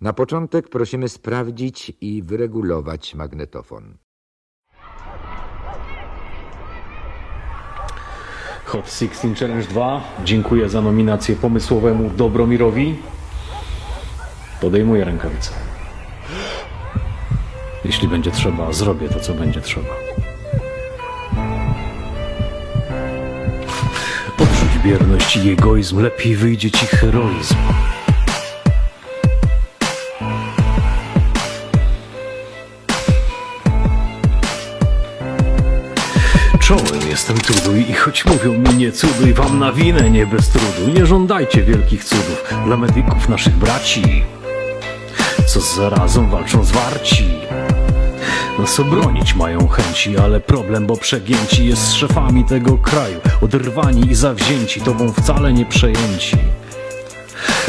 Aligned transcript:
Na 0.00 0.12
początek 0.12 0.68
prosimy 0.68 1.08
sprawdzić 1.08 1.92
i 2.00 2.22
wyregulować 2.22 3.14
magnetofon. 3.14 3.98
Hot 8.64 8.92
16 8.92 9.34
Challenge 9.34 9.68
2. 9.68 10.02
Dziękuję 10.24 10.68
za 10.68 10.80
nominację 10.80 11.36
pomysłowemu 11.36 12.10
Dobromirowi. 12.10 12.96
Podejmuję 14.60 15.04
rękawice. 15.04 15.50
Jeśli 17.84 18.08
będzie 18.08 18.30
trzeba, 18.30 18.72
zrobię 18.72 19.08
to, 19.08 19.20
co 19.20 19.34
będzie 19.34 19.60
trzeba. 19.60 19.94
Odrzuć 24.38 24.78
bierność 24.84 25.36
i 25.36 25.50
egoizm, 25.50 26.00
lepiej 26.00 26.36
wyjdzie 26.36 26.70
ci 26.70 26.86
heroizm. 26.86 27.54
Jestem 37.10 37.38
truduj 37.38 37.90
i 37.90 37.92
choć 37.92 38.24
mówią 38.24 38.52
mi 38.52 38.74
nie 38.74 38.92
cuduj, 38.92 39.34
wam 39.34 39.58
na 39.58 39.72
winę 39.72 40.10
nie 40.10 40.26
bez 40.26 40.48
trudu. 40.48 40.92
Nie 40.94 41.06
żądajcie 41.06 41.62
wielkich 41.62 42.04
cudów 42.04 42.44
dla 42.64 42.76
medyków 42.76 43.28
naszych 43.28 43.54
braci, 43.54 44.24
co 45.46 45.60
z 45.60 45.76
zarazą 45.76 46.30
walczą 46.30 46.64
zwarci. 46.64 47.24
Nas 48.58 48.80
obronić 48.80 49.34
mają 49.34 49.68
chęci, 49.68 50.18
ale 50.18 50.40
problem, 50.40 50.86
bo 50.86 50.96
przegięci 50.96 51.66
jest 51.66 51.82
z 51.82 51.92
szefami 51.92 52.44
tego 52.44 52.78
kraju. 52.78 53.20
Oderwani 53.42 54.10
i 54.10 54.14
zawzięci, 54.14 54.80
tobą 54.80 55.12
wcale 55.12 55.52
nie 55.52 55.66
przejęci. 55.66 56.36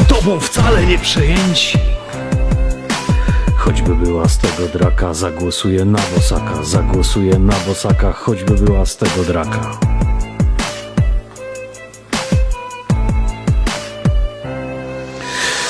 Tobą 0.08 0.40
wcale 0.40 0.86
nie 0.86 0.98
przejęci. 0.98 1.78
Choćby 3.92 4.06
była 4.06 4.28
z 4.28 4.38
tego 4.38 4.68
draka, 4.72 5.14
zagłosuję 5.14 5.84
na 5.84 5.98
bosaka. 6.14 6.62
Zagłosuję 6.62 7.38
na 7.38 7.54
bosaka, 7.66 8.12
choćby 8.12 8.54
była 8.54 8.86
z 8.86 8.96
tego 8.96 9.24
draka. 9.26 9.78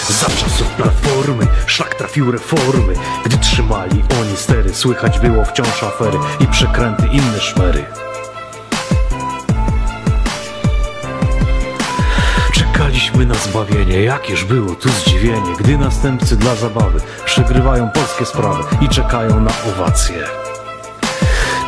Za 0.09 0.27
czasów 0.27 0.67
platformy 0.77 1.47
szlak 1.67 1.95
trafił 1.95 2.33
reformy 2.33 2.95
Gdy 3.25 3.39
trzymali 3.39 4.03
oni 4.21 4.37
stery 4.37 4.75
Słychać 4.75 5.19
było 5.19 5.45
wciąż 5.45 5.83
afery 5.83 6.19
I 6.41 6.47
przekręty 6.47 7.07
inne 7.07 7.41
szmery 7.41 7.85
Czekaliśmy 13.13 13.35
na 13.35 13.35
zbawienie. 13.35 14.03
Jakież 14.03 14.45
było 14.45 14.75
tu 14.75 14.89
zdziwienie 14.89 15.57
Gdy 15.59 15.79
następcy 15.79 16.37
dla 16.37 16.55
zabawy 16.55 17.01
Przegrywają 17.25 17.91
polskie 17.91 18.27
sprawy 18.27 18.65
I 18.81 18.89
czekają 18.89 19.41
na 19.41 19.51
owacje? 19.69 20.25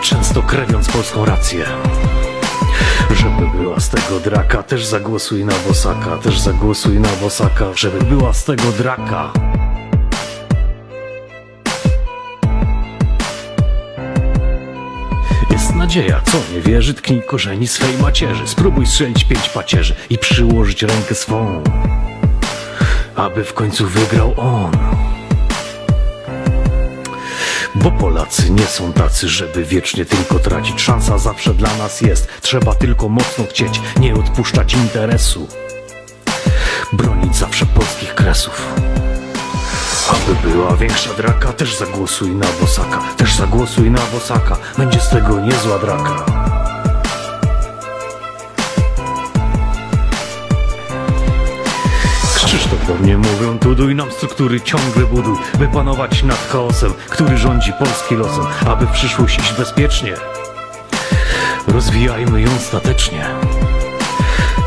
Często 0.02 0.42
krewiąc 0.42 0.88
polską 0.88 1.24
rację. 1.24 1.64
Żeby 3.10 3.58
była 3.58 3.80
z 3.80 3.88
tego 3.88 4.20
draka, 4.24 4.62
też 4.62 4.84
zagłosuj 4.86 5.44
na 5.44 5.54
Bosaka, 5.68 6.16
też 6.16 6.40
zagłosuj 6.40 7.00
na 7.00 7.08
Bosaka, 7.22 7.64
żeby 7.74 8.04
była 8.04 8.32
z 8.32 8.44
tego 8.44 8.72
draka. 8.78 9.32
Nadzieja, 15.84 16.20
co 16.24 16.38
nie 16.54 16.60
wierzy, 16.60 16.94
tknij 16.94 17.22
korzeni 17.22 17.68
swej 17.68 17.98
macierzy. 17.98 18.48
Spróbuj 18.48 18.86
strzelić 18.86 19.24
pięć 19.24 19.48
pacierzy 19.48 19.94
i 20.10 20.18
przyłożyć 20.18 20.82
rękę 20.82 21.14
swą, 21.14 21.62
aby 23.16 23.44
w 23.44 23.54
końcu 23.54 23.86
wygrał 23.86 24.34
on. 24.36 24.70
Bo 27.74 27.90
Polacy 27.90 28.50
nie 28.50 28.66
są 28.66 28.92
tacy, 28.92 29.28
żeby 29.28 29.64
wiecznie 29.64 30.04
tylko 30.04 30.38
tracić. 30.38 30.80
Szansa 30.80 31.18
zawsze 31.18 31.54
dla 31.54 31.76
nas 31.76 32.00
jest, 32.00 32.28
trzeba 32.40 32.74
tylko 32.74 33.08
mocno 33.08 33.44
chcieć, 33.50 33.80
nie 34.00 34.14
odpuszczać 34.14 34.74
interesu. 34.74 35.48
Bronić 36.92 37.36
zawsze 37.36 37.66
polskich 37.66 38.14
kresów. 38.14 38.74
Aby 40.08 40.50
była 40.50 40.76
większa 40.76 41.14
draka, 41.14 41.52
też 41.52 41.76
zagłosuj 41.76 42.30
na 42.30 42.46
Bosaka, 42.60 42.98
też 43.16 43.34
zagłosuj 43.34 43.90
na 43.90 44.00
Bosaka, 44.12 44.56
będzie 44.78 45.00
z 45.00 45.08
tego 45.08 45.40
niezła 45.40 45.78
draka. 45.78 46.24
Krzysztof 52.36 52.86
do 52.86 52.94
mnie 52.94 53.18
mówią, 53.18 53.58
tuduj 53.58 53.94
nam 53.94 54.12
struktury 54.12 54.60
ciągle 54.60 55.06
buduj, 55.06 55.36
by 55.58 55.68
panować 55.68 56.22
nad 56.22 56.48
chaosem, 56.48 56.92
który 57.10 57.36
rządzi 57.36 57.72
Polski 57.78 58.14
losem, 58.14 58.44
aby 58.66 58.86
w 58.86 58.90
przyszłość 58.90 59.38
iść 59.38 59.52
bezpiecznie. 59.52 60.14
Rozwijajmy 61.68 62.40
ją 62.40 62.48
statecznie. 62.58 63.26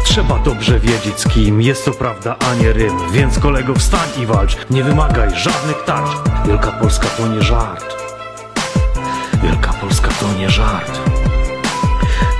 Trzeba 0.09 0.39
dobrze 0.39 0.79
wiedzieć 0.79 1.19
z 1.19 1.27
kim, 1.27 1.61
jest 1.61 1.85
to 1.85 1.91
prawda, 1.91 2.35
a 2.39 2.55
nie 2.55 2.73
rym, 2.73 2.97
więc 3.11 3.39
kolego 3.39 3.75
wstań 3.75 4.09
i 4.21 4.25
walcz, 4.25 4.57
nie 4.69 4.83
wymagaj 4.83 5.29
żadnych 5.35 5.83
tarcz. 5.85 6.11
Wielka 6.47 6.71
Polska 6.71 7.07
to 7.07 7.27
nie 7.27 7.41
żart. 7.41 7.95
Wielka 9.43 9.73
Polska 9.73 10.09
to 10.19 10.39
nie 10.39 10.49
żart. 10.49 10.99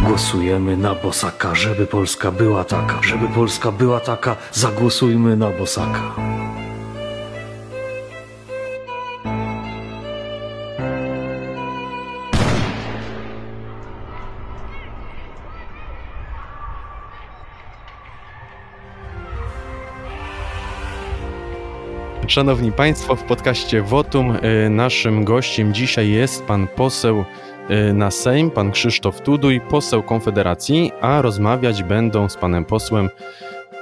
Głosujemy 0.01 0.77
na 0.77 0.95
Bosaka, 0.95 1.55
żeby 1.55 1.87
Polska 1.87 2.31
była 2.31 2.63
taka, 2.63 3.03
żeby 3.03 3.27
Polska 3.27 3.71
była 3.71 3.99
taka, 3.99 4.35
zagłosujmy 4.53 5.37
na 5.37 5.49
Bosaka. 5.49 6.01
Szanowni 22.27 22.71
Państwo, 22.71 23.15
w 23.15 23.23
podcaście 23.23 23.81
Wotum 23.81 24.35
y, 24.35 24.69
naszym 24.69 25.23
gościem 25.23 25.73
dzisiaj 25.73 26.09
jest 26.09 26.43
pan 26.43 26.67
poseł 26.67 27.25
y, 27.89 27.93
na 27.93 28.11
Sejm, 28.11 28.51
pan 28.51 28.71
Krzysztof 28.71 29.21
Tuduj, 29.21 29.61
poseł 29.61 30.03
Konfederacji, 30.03 30.91
a 31.01 31.21
rozmawiać 31.21 31.83
będą 31.83 32.29
z 32.29 32.37
panem 32.37 32.65
posłem 32.65 33.09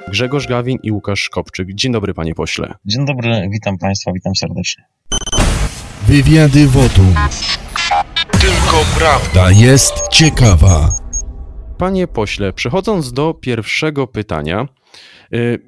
Grzegorz 0.08 0.48
Gawin 0.48 0.78
i 0.84 0.92
Łukasz 0.92 1.20
Szkopczyk. 1.20 1.74
Dzień 1.74 1.92
dobry, 1.92 2.14
panie 2.14 2.36
pośle. 2.36 2.74
Dzień 2.86 3.06
dobry, 3.06 3.50
witam 3.52 3.78
Państwa, 3.78 4.12
witam 4.14 4.36
serdecznie. 4.36 4.84
Wywiady 6.08 6.68
Wotum. 6.68 7.16
Tylko 8.32 8.86
prawda. 8.98 9.52
Jest 9.52 10.08
ciekawa. 10.08 10.90
Panie 11.78 12.08
pośle, 12.08 12.54
przechodząc 12.54 13.14
do 13.14 13.34
pierwszego 13.34 14.08
pytania, 14.08 14.68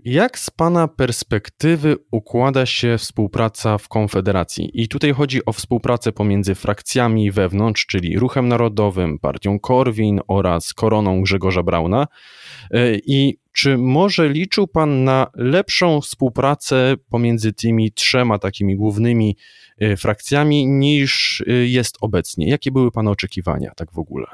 jak 0.06 0.40
z 0.40 0.50
Pana 0.50 0.88
perspektywy 0.88 1.96
układa 2.12 2.66
się 2.66 2.98
współpraca 2.98 3.78
w 3.78 3.88
Konfederacji? 3.88 4.70
I 4.74 4.88
tutaj 4.88 5.14
chodzi 5.14 5.46
o 5.46 5.54
współpracę 5.54 6.12
pomiędzy 6.12 6.56
frakcjami 6.56 7.32
wewnątrz, 7.32 7.86
czyli 7.86 8.20
Ruchem 8.20 8.48
Narodowym, 8.48 9.20
Partią 9.20 9.60
Korwin 9.60 10.20
oraz 10.28 10.74
Koroną 10.74 11.22
Grzegorza 11.22 11.64
Brauna. 11.64 12.08
Y, 12.74 13.02
I 13.06 13.38
czy 13.52 13.78
może 13.78 14.30
liczył 14.30 14.68
Pan 14.68 15.04
na 15.04 15.28
lepszą 15.36 16.02
współpracę 16.02 16.96
pomiędzy 17.10 17.54
tymi 17.54 17.92
trzema 17.92 18.40
takimi 18.40 18.76
głównymi 18.76 19.38
y, 19.82 19.98
frakcjami 19.98 20.68
niż 20.68 21.44
jest 21.66 21.98
obecnie? 22.02 22.50
Jakie 22.50 22.72
były 22.72 22.92
Pana 22.92 23.12
oczekiwania 23.12 23.72
tak 23.76 23.92
w 23.92 24.00
ogóle? 24.00 24.28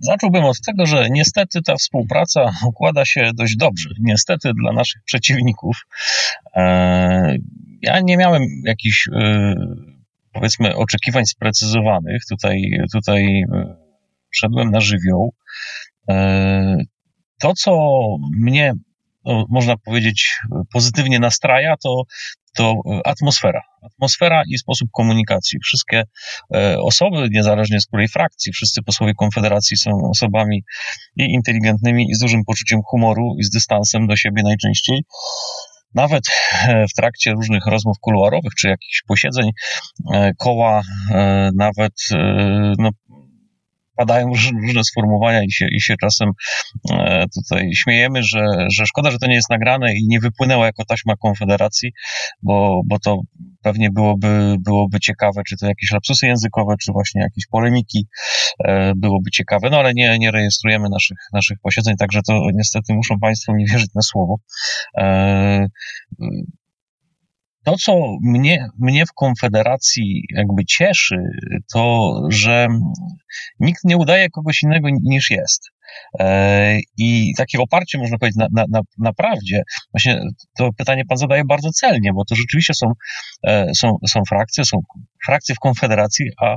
Zacząłbym 0.00 0.44
od 0.44 0.60
tego, 0.66 0.86
że 0.86 1.06
niestety 1.10 1.62
ta 1.62 1.76
współpraca 1.76 2.52
układa 2.66 3.04
się 3.04 3.30
dość 3.34 3.56
dobrze. 3.56 3.88
Niestety 4.00 4.52
dla 4.62 4.72
naszych 4.72 5.02
przeciwników. 5.04 5.76
Ja 7.82 8.00
nie 8.02 8.16
miałem 8.16 8.42
jakichś, 8.64 9.08
powiedzmy, 10.32 10.76
oczekiwań 10.76 11.26
sprecyzowanych. 11.26 12.22
Tutaj, 12.30 12.70
tutaj 12.92 13.44
szedłem 14.30 14.70
na 14.70 14.80
żywioł. 14.80 15.34
To, 17.40 17.54
co 17.54 17.98
mnie, 18.36 18.72
no, 19.24 19.46
można 19.48 19.76
powiedzieć, 19.76 20.38
pozytywnie 20.72 21.18
nastraja, 21.18 21.76
to 21.76 22.02
to 22.58 22.74
atmosfera. 23.04 23.60
Atmosfera 23.82 24.42
i 24.48 24.58
sposób 24.58 24.88
komunikacji. 24.92 25.58
Wszystkie 25.64 26.04
osoby, 26.82 27.28
niezależnie 27.30 27.80
z 27.80 27.86
której 27.86 28.08
frakcji, 28.08 28.52
wszyscy 28.52 28.82
posłowie 28.82 29.12
Konfederacji 29.14 29.76
są 29.76 29.90
osobami 30.10 30.62
i 31.16 31.22
inteligentnymi, 31.22 32.06
i 32.10 32.14
z 32.14 32.18
dużym 32.18 32.44
poczuciem 32.46 32.80
humoru, 32.90 33.36
i 33.40 33.44
z 33.44 33.50
dystansem 33.50 34.06
do 34.06 34.16
siebie 34.16 34.42
najczęściej. 34.42 35.02
Nawet 35.94 36.24
w 36.90 36.94
trakcie 36.96 37.32
różnych 37.32 37.66
rozmów 37.66 37.96
kuluarowych, 38.00 38.52
czy 38.58 38.68
jakichś 38.68 39.02
posiedzeń 39.08 39.50
koła, 40.38 40.82
nawet 41.54 41.92
no, 42.78 42.90
padają 43.98 44.26
różne 44.62 44.84
sformułowania 44.84 45.42
i 45.44 45.52
się, 45.52 45.66
i 45.72 45.80
się 45.80 45.94
czasem 46.00 46.30
e, 46.90 47.24
tutaj 47.34 47.70
śmiejemy, 47.74 48.22
że, 48.22 48.46
że 48.72 48.86
szkoda, 48.86 49.10
że 49.10 49.18
to 49.18 49.26
nie 49.26 49.34
jest 49.34 49.50
nagrane 49.50 49.94
i 49.94 50.06
nie 50.08 50.20
wypłynęło 50.20 50.64
jako 50.64 50.84
taśma 50.84 51.14
Konfederacji, 51.16 51.92
bo, 52.42 52.80
bo 52.86 52.98
to 52.98 53.20
pewnie 53.62 53.90
byłoby, 53.90 54.56
byłoby 54.60 55.00
ciekawe, 55.00 55.42
czy 55.48 55.56
to 55.56 55.66
jakieś 55.66 55.92
lapsusy 55.92 56.26
językowe, 56.26 56.74
czy 56.82 56.92
właśnie 56.92 57.22
jakieś 57.22 57.46
polemiki 57.46 58.06
e, 58.64 58.92
byłoby 58.96 59.30
ciekawe, 59.30 59.70
no 59.70 59.78
ale 59.78 59.94
nie, 59.94 60.18
nie 60.18 60.30
rejestrujemy 60.30 60.88
naszych, 60.90 61.18
naszych 61.32 61.58
posiedzeń, 61.62 61.96
także 61.96 62.20
to 62.26 62.40
niestety 62.54 62.94
muszą 62.94 63.18
Państwo 63.20 63.54
mi 63.54 63.66
wierzyć 63.66 63.90
na 63.94 64.02
słowo. 64.02 64.36
To, 67.68 67.76
co 67.76 68.16
mnie, 68.22 68.66
mnie 68.78 69.06
w 69.06 69.12
Konfederacji 69.12 70.24
jakby 70.30 70.64
cieszy, 70.64 71.16
to, 71.72 72.12
że 72.28 72.68
nikt 73.60 73.84
nie 73.84 73.96
udaje 73.96 74.30
kogoś 74.30 74.62
innego 74.62 74.88
niż 75.02 75.30
jest. 75.30 75.70
E, 76.20 76.78
I 76.98 77.32
takie 77.36 77.58
oparcie, 77.58 77.98
można 77.98 78.18
powiedzieć, 78.18 78.36
na, 78.52 78.64
na, 78.68 78.80
na 78.98 79.12
prawdzie, 79.12 79.62
właśnie 79.92 80.20
to 80.56 80.70
pytanie 80.78 81.04
pan 81.08 81.18
zadaje 81.18 81.44
bardzo 81.44 81.70
celnie, 81.70 82.12
bo 82.12 82.24
to 82.24 82.34
rzeczywiście 82.34 82.74
są, 82.74 82.92
e, 83.46 83.74
są, 83.74 83.96
są 84.08 84.20
frakcje, 84.28 84.64
są 84.64 84.78
frakcje 85.26 85.54
w 85.54 85.58
Konfederacji, 85.58 86.30
a, 86.42 86.56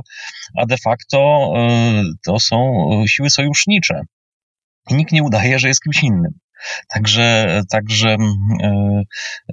a 0.58 0.66
de 0.66 0.76
facto 0.84 1.52
e, 1.56 2.02
to 2.26 2.40
są 2.40 2.88
siły 3.06 3.30
sojusznicze. 3.30 4.00
I 4.90 4.94
nikt 4.94 5.12
nie 5.12 5.22
udaje, 5.22 5.58
że 5.58 5.68
jest 5.68 5.80
kimś 5.82 6.02
innym. 6.02 6.32
Także, 6.94 7.60
także 7.70 8.08
mm, 8.08 8.32
e, 8.62 9.02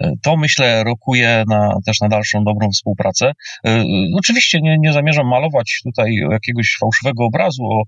e, 0.02 0.12
to 0.24 0.38
myślę 0.38 0.84
rokuje 0.84 1.44
na, 1.48 1.70
też 1.86 2.02
na 2.02 2.10
dalszą 2.10 2.44
dobrą 2.44 2.70
współpracę. 2.70 3.32
E, 3.68 3.84
oczywiście 4.18 4.60
nie, 4.62 4.78
nie 4.80 4.94
zamierzam 4.94 5.28
malować 5.28 5.80
tutaj 5.84 6.14
jakiegoś 6.32 6.78
fałszywego 6.80 7.26
obrazu 7.26 7.64
o, 7.64 7.84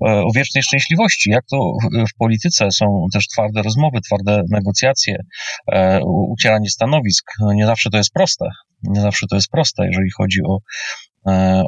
o 0.00 0.32
wiecznej 0.34 0.62
szczęśliwości. 0.62 1.30
Jak 1.30 1.44
to 1.50 1.72
w, 2.08 2.18
polityce 2.18 2.70
są 2.70 3.06
też 3.12 3.28
twarde 3.28 3.62
rozmowy, 3.62 4.00
twarde 4.00 4.42
negocjacje, 4.50 5.16
ucieranie 6.30 6.70
stanowisk. 6.70 7.24
No 7.40 7.52
nie 7.52 7.66
zawsze 7.66 7.90
to 7.90 7.96
jest 7.96 8.12
proste. 8.12 8.46
Nie 8.82 9.00
zawsze 9.00 9.26
to 9.30 9.36
jest 9.36 9.48
proste, 9.50 9.86
jeżeli 9.86 10.10
chodzi 10.10 10.40
o 10.48 10.58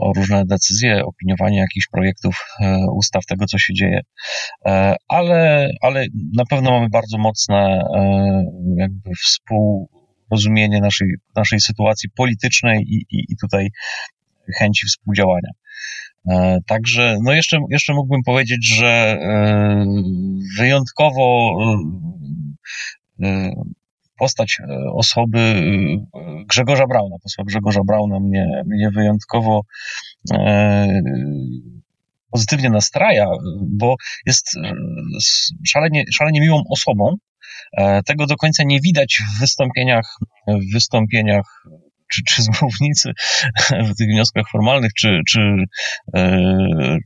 o 0.01 0.13
różne 0.17 0.47
decyzje, 0.47 1.05
opiniowanie 1.05 1.59
jakichś 1.59 1.87
projektów 1.93 2.47
e, 2.61 2.79
ustaw, 2.93 3.27
tego 3.27 3.47
co 3.47 3.59
się 3.59 3.75
dzieje. 3.75 4.01
E, 4.67 4.95
ale, 5.09 5.71
ale 5.83 6.07
na 6.37 6.45
pewno 6.51 6.71
mamy 6.71 6.89
bardzo 6.89 7.19
mocne 7.19 7.85
jakby 8.77 9.11
współrozumienie 9.15 10.81
naszej, 10.81 11.09
naszej 11.37 11.61
sytuacji 11.61 12.11
politycznej 12.11 12.83
i, 12.83 12.97
i, 12.97 13.25
i 13.29 13.37
tutaj 13.41 13.69
chęci 14.59 14.87
współdziałania. 14.87 15.51
Także, 16.67 17.19
no 17.23 17.33
jeszcze, 17.33 17.59
jeszcze 17.71 17.95
mógłbym 17.95 18.23
powiedzieć, 18.23 18.69
że 18.77 19.19
wyjątkowo 20.59 21.57
postać 24.19 24.59
e, 24.61 24.91
osoby 24.93 25.39
e, 25.39 26.05
Grzegorza 26.49 26.87
Brauna, 26.87 27.17
posła 27.23 27.45
Grzegorza 27.45 27.81
Brauna 27.87 28.21
mnie, 28.21 28.63
mnie 28.67 28.91
wyjątkowo 28.91 29.63
e, 30.33 31.01
pozytywnie 32.31 32.71
nastraja, 32.71 33.27
bo 33.63 33.95
jest 34.27 34.51
szalenie, 35.67 36.05
szalenie 36.13 36.41
miłą 36.41 36.63
osobą. 36.71 37.17
Tego 38.07 38.27
do 38.27 38.37
końca 38.37 38.63
nie 38.65 38.81
widać 38.81 39.19
w 39.37 39.41
wystąpieniach, 39.41 40.17
w 40.49 40.73
wystąpieniach 40.73 41.65
czy, 42.13 42.23
czy 42.29 42.43
z 42.43 42.49
mównicy 42.63 43.13
w 43.91 43.97
tych 43.99 44.09
wnioskach 44.09 44.45
formalnych, 44.53 44.93
czy, 44.93 45.21
czy, 45.29 45.41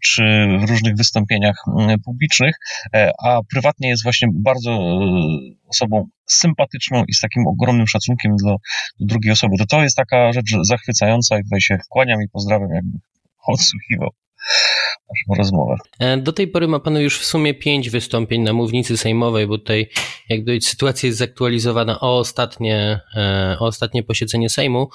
czy 0.04 0.22
w 0.60 0.70
różnych 0.70 0.96
wystąpieniach 0.96 1.56
publicznych, 2.04 2.54
a 3.24 3.38
prywatnie 3.52 3.88
jest 3.88 4.02
właśnie 4.02 4.28
bardzo 4.34 4.78
osobą 5.68 6.08
sympatyczną 6.26 7.04
i 7.08 7.14
z 7.14 7.20
takim 7.20 7.46
ogromnym 7.46 7.86
szacunkiem 7.86 8.36
do, 8.44 8.56
do 9.00 9.06
drugiej 9.06 9.32
osoby. 9.32 9.56
To 9.58 9.66
to 9.66 9.82
jest 9.82 9.96
taka 9.96 10.32
rzecz 10.32 10.56
zachwycająca 10.62 11.38
i 11.38 11.42
tutaj 11.42 11.60
się 11.60 11.78
kłaniam 11.88 12.22
i 12.22 12.28
pozdrawiam, 12.28 12.68
jakby 12.74 12.98
odsłuchiwał 13.46 14.10
naszą 15.10 15.38
rozmowę. 15.38 15.76
E, 15.98 16.16
do 16.16 16.32
tej 16.32 16.48
pory 16.48 16.68
ma 16.68 16.80
Pan 16.80 16.96
już 16.96 17.18
w 17.18 17.24
sumie 17.24 17.54
pięć 17.54 17.90
wystąpień 17.90 18.42
na 18.42 18.52
mównicy 18.52 18.96
sejmowej, 18.96 19.46
bo 19.46 19.58
tutaj 19.58 19.88
jakby 20.28 20.60
sytuacja 20.60 21.06
jest 21.06 21.18
zaktualizowana 21.18 22.00
o 22.00 22.18
ostatnie, 22.18 23.00
e, 23.16 23.56
o 23.60 23.66
ostatnie 23.66 24.02
posiedzenie 24.02 24.50
Sejmu 24.50 24.88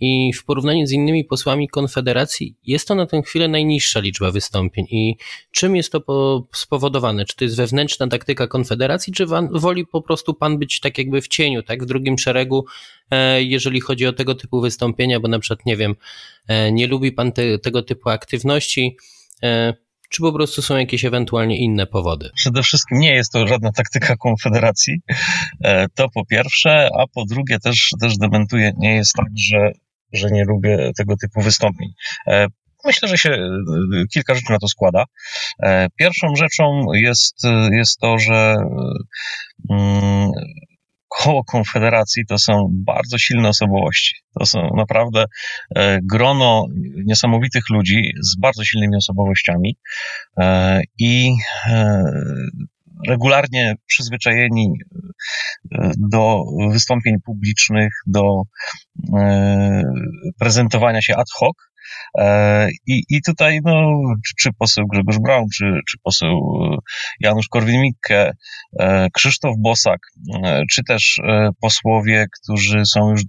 i 0.00 0.32
w 0.32 0.44
porównaniu 0.44 0.86
z 0.86 0.92
innymi 0.92 1.24
posłami 1.24 1.68
Konfederacji 1.68 2.56
jest 2.66 2.88
to 2.88 2.94
na 2.94 3.06
tę 3.06 3.22
chwilę 3.22 3.48
najniższa 3.48 4.00
liczba 4.00 4.30
wystąpień. 4.30 4.86
I 4.90 5.16
czym 5.50 5.76
jest 5.76 5.92
to 5.92 6.46
spowodowane? 6.54 7.24
Czy 7.24 7.36
to 7.36 7.44
jest 7.44 7.56
wewnętrzna 7.56 8.08
taktyka 8.08 8.46
Konfederacji, 8.46 9.12
czy 9.12 9.26
woli 9.50 9.86
po 9.86 10.02
prostu 10.02 10.34
Pan 10.34 10.58
być 10.58 10.80
tak 10.80 10.98
jakby 10.98 11.20
w 11.20 11.28
cieniu, 11.28 11.62
tak 11.62 11.82
w 11.82 11.86
drugim 11.86 12.18
szeregu, 12.18 12.64
e, 13.10 13.42
jeżeli 13.42 13.80
chodzi 13.80 14.06
o 14.06 14.12
tego 14.12 14.34
typu 14.34 14.60
wystąpienia, 14.60 15.20
bo 15.20 15.28
na 15.28 15.38
przykład, 15.38 15.66
nie 15.66 15.76
wiem, 15.76 15.96
nie 16.72 16.86
lubi 16.86 17.12
Pan 17.12 17.32
te, 17.32 17.58
tego 17.58 17.82
typu 17.82 18.10
aktywności, 18.10 18.96
E, 19.42 19.74
czy 20.10 20.22
po 20.22 20.32
prostu 20.32 20.62
są 20.62 20.76
jakieś 20.76 21.04
ewentualnie 21.04 21.58
inne 21.58 21.86
powody? 21.86 22.30
Przede 22.34 22.62
wszystkim 22.62 22.98
nie 22.98 23.14
jest 23.14 23.32
to 23.32 23.46
żadna 23.46 23.72
taktyka 23.72 24.16
Konfederacji, 24.16 25.00
e, 25.64 25.86
to 25.94 26.08
po 26.14 26.24
pierwsze, 26.24 26.88
a 26.98 27.04
po 27.14 27.24
drugie 27.24 27.58
też, 27.58 27.88
też 28.00 28.18
dementuję, 28.18 28.72
nie 28.78 28.94
jest 28.94 29.12
tak, 29.12 29.26
że, 29.36 29.72
że 30.12 30.30
nie 30.30 30.44
lubię 30.44 30.90
tego 30.96 31.16
typu 31.16 31.42
wystąpień. 31.42 31.88
E, 32.26 32.46
myślę, 32.84 33.08
że 33.08 33.18
się 33.18 33.38
kilka 34.12 34.34
rzeczy 34.34 34.52
na 34.52 34.58
to 34.58 34.68
składa. 34.68 35.04
Pierwszą 35.98 36.36
rzeczą 36.36 36.84
jest, 36.94 37.36
jest 37.72 37.98
to, 37.98 38.18
że 38.18 38.54
mm, 39.70 40.30
koło 41.10 41.44
Konfederacji 41.44 42.26
to 42.26 42.38
są 42.38 42.68
bardzo 42.70 43.18
silne 43.18 43.48
osobowości. 43.48 44.16
To 44.38 44.46
są 44.46 44.58
naprawdę 44.76 45.24
e, 45.76 45.98
grono 46.02 46.66
niesamowitych 47.06 47.62
ludzi 47.70 48.12
z 48.22 48.40
bardzo 48.40 48.64
silnymi 48.64 48.96
osobowościami 48.96 49.76
e, 50.40 50.80
i 50.98 51.32
e, 51.66 52.04
regularnie 53.08 53.74
przyzwyczajeni 53.86 54.72
do 56.10 56.44
wystąpień 56.72 57.14
publicznych, 57.24 57.92
do 58.06 58.42
prezentowania 60.38 61.02
się 61.02 61.16
ad 61.16 61.26
hoc, 61.38 61.56
I, 62.86 63.02
i 63.08 63.22
tutaj, 63.22 63.60
no, 63.64 64.00
czy, 64.26 64.34
czy 64.38 64.50
poseł 64.58 64.86
Grzegorz 64.86 65.18
Braun, 65.18 65.46
czy, 65.54 65.64
czy 65.88 65.98
poseł 66.02 66.30
e, 66.30 66.76
Janusz 67.20 67.48
Korwin-Mikke, 67.48 68.32
e, 68.80 69.08
Krzysztof 69.10 69.54
Bosak, 69.58 70.00
czy 70.70 70.84
też 70.84 71.20
posłowie, 71.60 72.26
którzy 72.42 72.84
są 72.84 73.10
już 73.10 73.22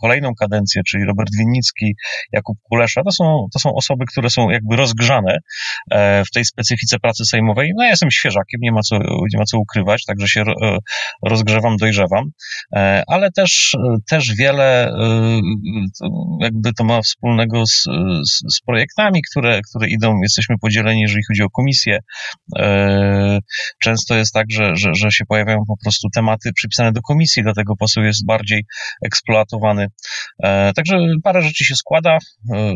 kolejną 0.00 0.34
kadencję, 0.40 0.82
czyli 0.86 1.04
Robert 1.04 1.30
Winnicki, 1.38 1.94
Jakub 2.32 2.58
Kulesza, 2.62 3.02
to 3.02 3.10
są, 3.10 3.46
to 3.52 3.58
są 3.58 3.74
osoby, 3.74 4.04
które 4.12 4.30
są 4.30 4.50
jakby 4.50 4.76
rozgrzane 4.76 5.38
w 6.26 6.30
tej 6.34 6.44
specyfice 6.44 6.98
pracy 6.98 7.24
sejmowej. 7.24 7.72
No 7.76 7.84
ja 7.84 7.90
jestem 7.90 8.10
świeżakiem, 8.10 8.60
nie 8.62 8.72
ma 8.72 8.80
co, 8.80 8.98
nie 9.32 9.38
ma 9.38 9.44
co 9.44 9.58
ukrywać, 9.58 10.04
także 10.04 10.28
się 10.28 10.44
rozgrzewam, 11.26 11.76
dojrzewam, 11.76 12.30
ale 13.06 13.30
też, 13.30 13.76
też 14.08 14.34
wiele 14.34 14.92
jakby 16.40 16.72
to 16.72 16.84
ma 16.84 17.02
wspólnego 17.02 17.66
z 17.66 17.84
z, 18.24 18.54
z, 18.56 18.60
projektami, 18.66 19.22
które, 19.30 19.60
które 19.68 19.88
idą, 19.88 20.20
jesteśmy 20.22 20.56
podzieleni, 20.58 21.00
jeżeli 21.00 21.22
chodzi 21.28 21.42
o 21.42 21.50
komisję. 21.50 21.98
E, 22.58 23.38
często 23.82 24.14
jest 24.14 24.34
tak, 24.34 24.46
że, 24.50 24.76
że, 24.76 24.94
że 24.94 25.10
się 25.10 25.24
pojawiają 25.28 25.58
po 25.68 25.76
prostu 25.84 26.08
tematy 26.14 26.52
przypisane 26.52 26.92
do 26.92 27.02
komisji, 27.02 27.42
dlatego 27.42 27.76
poseł 27.76 28.04
jest 28.04 28.26
bardziej 28.26 28.64
eksploatowany. 29.06 29.86
E, 30.42 30.72
także 30.72 30.98
parę 31.22 31.42
rzeczy 31.42 31.64
się 31.64 31.76
składa. 31.76 32.18
E, 32.52 32.74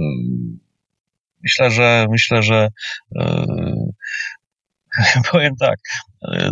myślę, 1.43 1.71
że 1.71 2.07
myślę, 2.11 2.43
że 2.43 2.69
powiem 5.33 5.57
tak, 5.57 5.79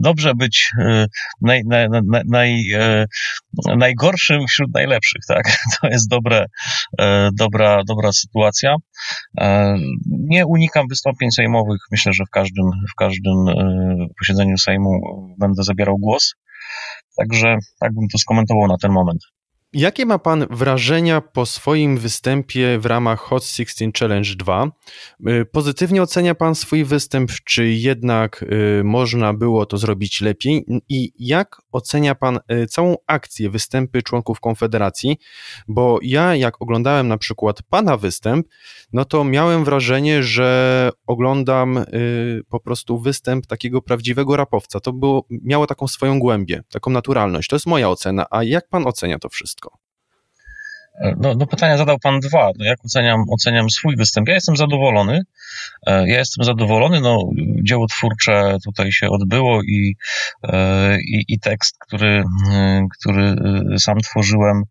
dobrze 0.01 0.35
być 0.35 0.73
e, 0.79 1.07
naj, 1.41 1.63
naj, 1.67 1.89
naj, 2.27 2.73
e, 2.73 3.07
najgorszym 3.77 4.47
wśród 4.47 4.75
najlepszych, 4.75 5.23
tak? 5.29 5.57
To 5.81 5.89
jest 5.89 6.09
dobre, 6.09 6.47
e, 6.99 7.31
dobra, 7.39 7.83
dobra 7.89 8.13
sytuacja. 8.13 8.77
Nie 10.07 10.47
unikam 10.47 10.87
wystąpień 10.89 11.31
sejmowych. 11.31 11.81
Myślę, 11.91 12.13
że 12.13 12.25
w 12.25 12.31
każdym, 12.31 12.65
w 12.93 12.95
każdym 12.95 13.37
posiedzeniu 14.19 14.59
Sejmu 14.59 15.01
będę 15.39 15.63
zabierał 15.63 15.99
głos. 15.99 16.35
Także 17.19 17.57
tak 17.81 17.95
bym 17.95 18.09
to 18.13 18.19
skomentował 18.19 18.69
na 18.69 18.77
ten 18.83 18.93
moment. 18.93 19.23
Jakie 19.75 20.07
ma 20.07 20.19
Pan 20.19 20.47
wrażenia 20.51 21.21
po 21.21 21.47
swoim 21.47 21.99
występie 21.99 22.79
w 22.79 22.87
ramach 22.87 23.21
Hot 23.21 23.45
16 23.45 23.91
Challenge 23.99 24.35
2? 24.37 24.71
Y, 25.29 25.45
pozytywnie 25.53 26.03
ocenia 26.03 26.35
Pan 26.35 26.55
swój 26.55 26.85
występ, 26.85 27.31
czy 27.45 27.69
jednak 27.69 28.43
y, 28.43 28.85
można 28.85 29.35
było 29.35 29.67
to 29.67 29.79
zrobić 29.79 30.21
lepiej? 30.21 30.65
I 30.89 31.13
jak 31.19 31.57
ocenia 31.73 32.15
Pan 32.15 32.41
y, 32.53 32.67
całą 32.67 32.97
akcję, 33.07 33.51
występy 33.51 34.03
członków 34.03 34.41
Konfederacji? 34.41 35.19
Bo 35.69 35.99
ja, 36.03 36.37
jak 36.37 36.63
oglądałem 36.63 37.09
na 37.09 37.19
przykład 37.19 37.63
Pana 37.63 37.97
występ, 37.97 38.47
no 38.93 39.05
to 39.05 39.25
miałem 39.25 39.65
wrażenie, 39.65 40.23
że 40.23 40.91
oglądam 41.07 41.85
po 42.49 42.61
prostu 42.61 42.99
występ 42.99 43.47
takiego 43.47 43.83
prawdziwego 43.83 44.37
rapowca. 44.37 44.81
To 44.81 44.93
było, 44.93 45.27
miało 45.31 45.67
taką 45.67 45.89
swoją 45.89 46.19
głębię, 46.19 46.63
taką 46.71 46.91
naturalność. 46.91 47.49
To 47.49 47.57
jest 47.57 47.67
moja 47.67 47.91
ocena. 47.91 48.27
A 48.31 48.45
jak 48.45 48.69
Pan 48.69 48.87
ocenia 48.87 49.19
to 49.19 49.29
wszystko? 49.29 49.62
No, 51.01 51.35
no 51.35 51.47
pytania 51.47 51.77
zadał 51.77 51.99
Pan 51.99 52.21
dwa. 52.21 52.51
No 52.59 52.65
jak 52.65 52.85
oceniam, 52.85 53.25
oceniam 53.31 53.71
swój 53.71 53.97
występ? 53.97 54.29
Ja 54.29 54.35
jestem 54.35 54.57
zadowolony. 54.57 55.21
E, 55.87 56.09
ja 56.09 56.19
jestem 56.19 56.45
zadowolony. 56.45 57.01
No, 57.01 57.31
dzieło 57.63 57.87
twórcze 57.87 58.57
tutaj 58.65 58.93
się 58.93 59.09
odbyło 59.09 59.63
i, 59.63 59.97
e, 60.43 60.99
i, 61.01 61.25
i 61.29 61.41
tekst, 61.41 61.77
który, 61.79 62.25
e, 62.53 62.87
który 62.99 63.35
sam 63.79 63.99
tworzyłem, 63.99 64.63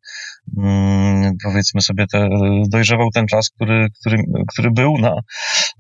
powiedzmy 1.44 1.82
sobie, 1.82 2.06
te, 2.12 2.30
dojrzewał 2.70 3.10
ten 3.14 3.28
czas, 3.28 3.50
który, 3.50 3.88
który, 4.00 4.18
który 4.48 4.72
był 4.72 4.98
na, 4.98 5.16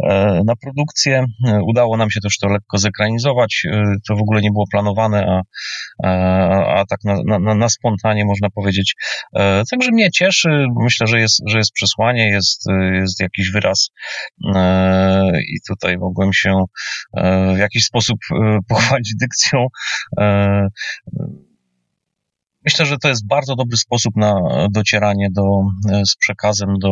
e, 0.04 0.42
na 0.46 0.56
produkcję. 0.56 1.26
Udało 1.64 1.98
nam 1.98 2.12
się 2.12 2.22
też 2.22 2.38
to 2.38 2.48
lekko 2.48 2.78
zekranizować. 2.78 3.64
E, 3.72 3.84
to 4.08 4.16
w 4.16 4.22
ogóle 4.22 4.42
nie 4.42 4.52
było 4.52 4.66
planowane, 4.72 5.26
a, 5.28 5.42
a, 6.08 6.80
a 6.80 6.86
tak 6.86 7.00
na, 7.04 7.40
na, 7.40 7.56
na 7.56 7.70
spontanie 7.70 8.26
można 8.26 8.50
powiedzieć. 8.50 8.96
E, 9.36 9.64
także 9.72 9.92
mnie 9.92 10.12
cieszy. 10.12 10.66
Myślę, 10.84 11.08
że 11.08 11.20
jest, 11.20 11.42
że 11.48 11.58
jest 11.58 11.72
przesłanie, 11.72 12.30
jest, 12.30 12.66
jest 12.94 13.20
jakiś 13.20 13.52
wyraz 13.52 13.90
i 15.48 15.58
tutaj 15.68 15.98
mogłem 15.98 16.34
się 16.34 16.64
w 17.56 17.58
jakiś 17.58 17.86
sposób 17.86 18.18
pochwalić 18.68 19.14
dykcją 19.20 19.68
Myślę, 22.66 22.86
że 22.86 22.98
to 22.98 23.08
jest 23.08 23.28
bardzo 23.28 23.56
dobry 23.56 23.78
sposób 23.78 24.16
na 24.16 24.34
docieranie 24.72 25.28
do, 25.32 25.44
e, 25.92 26.06
z 26.06 26.16
przekazem 26.16 26.70
do, 26.80 26.92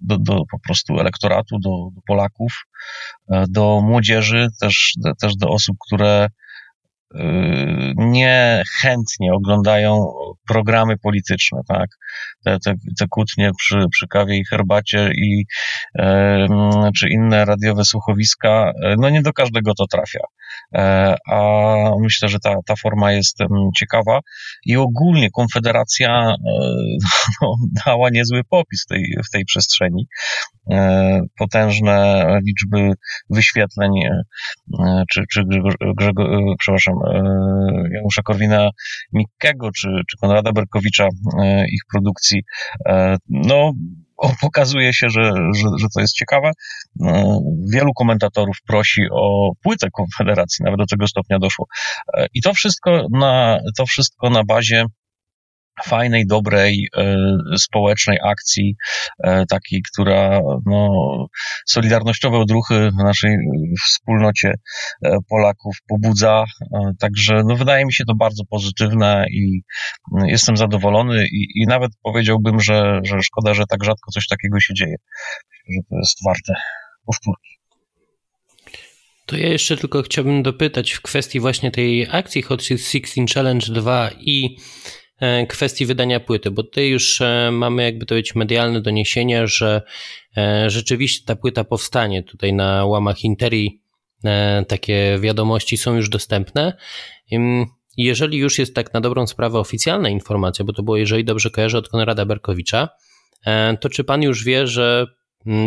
do, 0.00 0.18
do 0.18 0.42
po 0.50 0.58
prostu 0.58 0.98
elektoratu, 1.00 1.58
do, 1.58 1.70
do 1.94 2.00
Polaków, 2.06 2.52
e, 3.32 3.44
do 3.48 3.80
młodzieży, 3.80 4.48
też, 4.60 4.92
też 5.20 5.36
do 5.36 5.48
osób, 5.48 5.76
które 5.86 6.28
niechętnie 7.96 9.32
oglądają 9.32 10.12
programy 10.48 10.98
polityczne, 10.98 11.60
tak? 11.68 11.88
Te, 12.44 12.58
te, 12.58 12.74
te 12.98 13.06
kłótnie 13.10 13.50
przy, 13.58 13.78
przy 13.90 14.06
kawie 14.08 14.38
i 14.38 14.44
herbacie 14.44 15.10
i 15.16 15.44
e, 15.98 16.46
czy 16.96 17.08
inne 17.08 17.44
radiowe 17.44 17.84
słuchowiska, 17.84 18.72
e, 18.84 18.94
no 18.98 19.10
nie 19.10 19.22
do 19.22 19.32
każdego 19.32 19.72
to 19.74 19.86
trafia. 19.86 20.20
E, 20.74 21.14
a 21.30 21.90
myślę, 22.00 22.28
że 22.28 22.38
ta, 22.38 22.54
ta 22.66 22.74
forma 22.82 23.12
jest 23.12 23.38
ciekawa 23.76 24.20
i 24.66 24.76
ogólnie 24.76 25.30
Konfederacja 25.30 26.10
e, 26.10 26.34
no, 27.42 27.54
dała 27.86 28.10
niezły 28.10 28.40
popis 28.50 28.86
tej, 28.86 29.04
w 29.26 29.30
tej 29.30 29.44
przestrzeni. 29.44 30.06
E, 30.70 31.20
potężne 31.38 32.26
liczby 32.46 32.92
wyświetleń, 33.30 33.90
czy, 35.10 35.24
czy 35.32 35.42
Grzego, 35.96 36.24
przepraszam, 36.58 36.94
Janusza 37.94 38.22
Korwina-Mikkego, 38.22 39.70
czy, 39.76 39.88
czy 40.10 40.16
Konrada 40.20 40.52
Berkowicza, 40.52 41.08
ich 41.72 41.80
produkcji, 41.92 42.42
no 43.28 43.72
pokazuje 44.40 44.94
się, 44.94 45.08
że, 45.10 45.22
że, 45.54 45.68
że 45.78 45.86
to 45.94 46.00
jest 46.00 46.14
ciekawe. 46.14 46.50
Wielu 47.72 47.92
komentatorów 47.92 48.56
prosi 48.66 49.02
o 49.12 49.50
płytę 49.62 49.88
Konfederacji, 49.92 50.64
nawet 50.64 50.78
do 50.78 50.86
tego 50.86 51.06
stopnia 51.08 51.38
doszło. 51.38 51.66
I 52.34 52.42
to 52.42 52.54
wszystko 52.54 53.06
na, 53.12 53.58
to 53.78 53.86
wszystko 53.86 54.30
na 54.30 54.44
bazie 54.44 54.84
fajnej, 55.84 56.26
dobrej, 56.26 56.88
e, 56.96 57.16
społecznej 57.58 58.18
akcji, 58.24 58.76
e, 59.24 59.46
takiej, 59.46 59.82
która 59.92 60.40
no, 60.66 60.88
solidarnościowe 61.66 62.38
odruchy 62.38 62.90
w 62.90 63.04
naszej 63.04 63.36
wspólnocie 63.86 64.52
e, 65.04 65.16
Polaków 65.28 65.76
pobudza. 65.88 66.44
Także 66.98 67.42
no, 67.46 67.56
wydaje 67.56 67.86
mi 67.86 67.92
się 67.92 68.04
to 68.04 68.14
bardzo 68.14 68.44
pozytywne 68.50 69.26
i 69.30 69.60
jestem 70.26 70.56
zadowolony 70.56 71.26
i, 71.26 71.46
i 71.54 71.66
nawet 71.66 71.92
powiedziałbym, 72.02 72.60
że, 72.60 73.00
że 73.04 73.22
szkoda, 73.22 73.54
że 73.54 73.64
tak 73.68 73.84
rzadko 73.84 74.10
coś 74.10 74.26
takiego 74.26 74.60
się 74.60 74.74
dzieje. 74.74 74.96
Że 75.68 75.80
to 75.90 75.96
jest 75.96 76.18
warte 76.26 76.54
powtórki. 77.06 77.54
To 79.26 79.36
ja 79.36 79.48
jeszcze 79.48 79.76
tylko 79.76 80.02
chciałbym 80.02 80.42
dopytać 80.42 80.92
w 80.92 81.02
kwestii 81.02 81.40
właśnie 81.40 81.70
tej 81.70 82.06
akcji 82.10 82.42
Hot 82.42 82.62
16 82.62 83.00
Challenge 83.34 83.66
2 83.72 84.10
i 84.20 84.56
kwestii 85.48 85.86
wydania 85.86 86.20
płyty, 86.20 86.50
bo 86.50 86.62
tutaj 86.62 86.88
już 86.88 87.20
e, 87.20 87.50
mamy 87.52 87.82
jakby 87.82 88.06
to 88.06 88.14
być 88.14 88.34
medialne 88.34 88.80
doniesienia, 88.80 89.46
że 89.46 89.82
e, 90.36 90.70
rzeczywiście 90.70 91.26
ta 91.26 91.36
płyta 91.36 91.64
powstanie. 91.64 92.22
Tutaj 92.22 92.52
na 92.52 92.84
łamach 92.84 93.24
Interi 93.24 93.80
takie 94.68 95.18
wiadomości 95.20 95.76
są 95.76 95.96
już 95.96 96.08
dostępne. 96.08 96.76
Jeżeli 97.96 98.38
już 98.38 98.58
jest 98.58 98.74
tak 98.74 98.94
na 98.94 99.00
dobrą 99.00 99.26
sprawę 99.26 99.58
oficjalna 99.58 100.08
informacja, 100.08 100.64
bo 100.64 100.72
to 100.72 100.82
było, 100.82 100.96
jeżeli 100.96 101.24
dobrze 101.24 101.50
kojarzę, 101.50 101.78
od 101.78 101.88
Konrada 101.88 102.24
Berkowicza, 102.24 102.88
to 103.80 103.88
czy 103.88 104.04
pan 104.04 104.22
już 104.22 104.44
wie, 104.44 104.66
że 104.66 105.06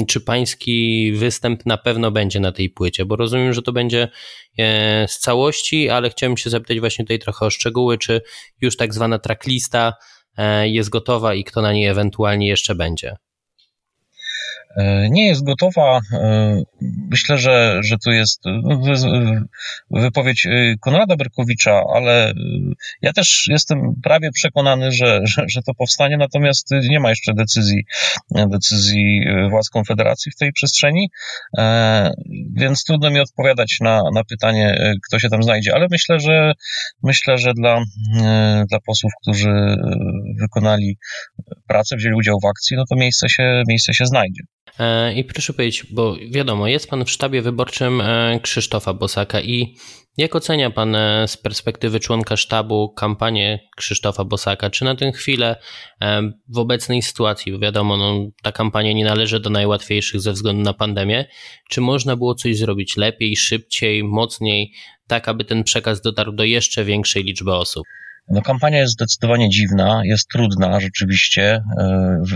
czy 0.07 0.21
pański 0.21 1.11
występ 1.13 1.65
na 1.65 1.77
pewno 1.77 2.11
będzie 2.11 2.39
na 2.39 2.51
tej 2.51 2.69
płycie, 2.69 3.05
bo 3.05 3.15
rozumiem, 3.15 3.53
że 3.53 3.61
to 3.61 3.71
będzie 3.71 4.09
e, 4.57 5.07
z 5.07 5.19
całości, 5.19 5.89
ale 5.89 6.09
chciałem 6.09 6.37
się 6.37 6.49
zapytać 6.49 6.79
właśnie 6.79 7.05
tutaj 7.05 7.19
trochę 7.19 7.45
o 7.45 7.49
szczegóły, 7.49 7.97
czy 7.97 8.21
już 8.61 8.77
tak 8.77 8.93
zwana 8.93 9.19
tracklista 9.19 9.93
e, 10.37 10.69
jest 10.69 10.89
gotowa 10.89 11.33
i 11.33 11.43
kto 11.43 11.61
na 11.61 11.73
niej 11.73 11.87
ewentualnie 11.87 12.47
jeszcze 12.47 12.75
będzie. 12.75 13.15
E, 14.75 15.09
nie 15.09 15.27
jest 15.27 15.43
gotowa. 15.43 15.99
E, 16.13 16.61
myślę, 17.11 17.37
że, 17.37 17.79
że 17.83 17.97
tu 17.97 18.11
jest 18.11 18.41
no, 18.45 18.81
wypowiedź 19.91 20.45
e, 20.45 20.75
Konrada 20.81 21.15
Berkowicza, 21.15 21.83
ale 21.93 22.33
ja 23.01 23.13
też 23.13 23.47
jestem 23.49 23.93
prawie 24.03 24.31
przekonany, 24.31 24.91
że, 24.91 25.21
że, 25.23 25.43
że 25.47 25.61
to 25.61 25.73
powstanie, 25.73 26.17
natomiast 26.17 26.67
nie 26.89 26.99
ma 26.99 27.09
jeszcze 27.09 27.33
decyzji, 27.33 27.85
decyzji 28.31 29.25
władz 29.49 29.69
Konfederacji 29.69 30.31
w 30.31 30.35
tej 30.35 30.51
przestrzeni, 30.51 31.09
więc 32.55 32.83
trudno 32.83 33.09
mi 33.09 33.19
odpowiadać 33.19 33.77
na, 33.81 34.01
na 34.13 34.23
pytanie, 34.23 34.93
kto 35.07 35.19
się 35.19 35.29
tam 35.29 35.43
znajdzie, 35.43 35.75
ale 35.75 35.87
myślę, 35.91 36.19
że 36.19 36.53
myślę, 37.03 37.37
że 37.37 37.53
dla, 37.53 37.83
dla 38.69 38.79
posłów, 38.85 39.11
którzy 39.21 39.77
wykonali 40.39 40.97
pracę, 41.67 41.95
wzięli 41.95 42.15
udział 42.15 42.39
w 42.43 42.45
akcji, 42.45 42.77
no 42.77 42.83
to 42.89 42.95
miejsce 42.95 43.29
się, 43.29 43.63
miejsce 43.67 43.93
się 43.93 44.05
znajdzie. 44.05 44.43
E, 44.79 45.13
I 45.13 45.23
proszę 45.23 45.53
powiedzieć, 45.53 45.85
bo 45.91 46.15
wiadomo, 46.31 46.67
jest 46.67 46.89
pan 46.89 47.05
w 47.05 47.11
sztabie 47.11 47.41
wyborczym 47.41 48.01
e, 48.01 48.39
Krzysztofa 48.43 48.93
Bosaka 48.93 49.41
i 49.41 49.75
jak 50.17 50.35
ocenia 50.35 50.69
pan 50.69 50.95
e, 50.95 51.27
z 51.27 51.37
perspektywy 51.37 51.99
członka 51.99 52.37
sztabu 52.37 52.89
kampanię 52.89 53.59
Krzysztofa 53.75 54.23
Bosaka? 54.23 54.69
Czy 54.69 54.85
na 54.85 54.95
tę 54.95 55.11
chwilę 55.11 55.55
w 56.47 56.57
obecnej 56.57 57.01
sytuacji, 57.01 57.51
bo 57.51 57.59
wiadomo, 57.59 57.97
no, 57.97 58.25
ta 58.43 58.51
kampania 58.51 58.93
nie 58.93 59.05
należy 59.05 59.39
do 59.39 59.49
najłatwiejszych 59.49 60.21
ze 60.21 60.33
względu 60.33 60.63
na 60.63 60.73
pandemię, 60.73 61.25
czy 61.69 61.81
można 61.81 62.15
było 62.15 62.35
coś 62.35 62.57
zrobić 62.57 62.97
lepiej, 62.97 63.35
szybciej, 63.35 64.03
mocniej, 64.03 64.71
tak 65.07 65.27
aby 65.27 65.45
ten 65.45 65.63
przekaz 65.63 66.01
dotarł 66.01 66.31
do 66.31 66.43
jeszcze 66.43 66.85
większej 66.85 67.23
liczby 67.23 67.53
osób? 67.53 67.83
No, 68.29 68.41
kampania 68.41 68.79
jest 68.79 68.93
zdecydowanie 68.93 69.49
dziwna, 69.49 70.01
jest 70.03 70.27
trudna 70.29 70.79
rzeczywiście, 70.79 71.63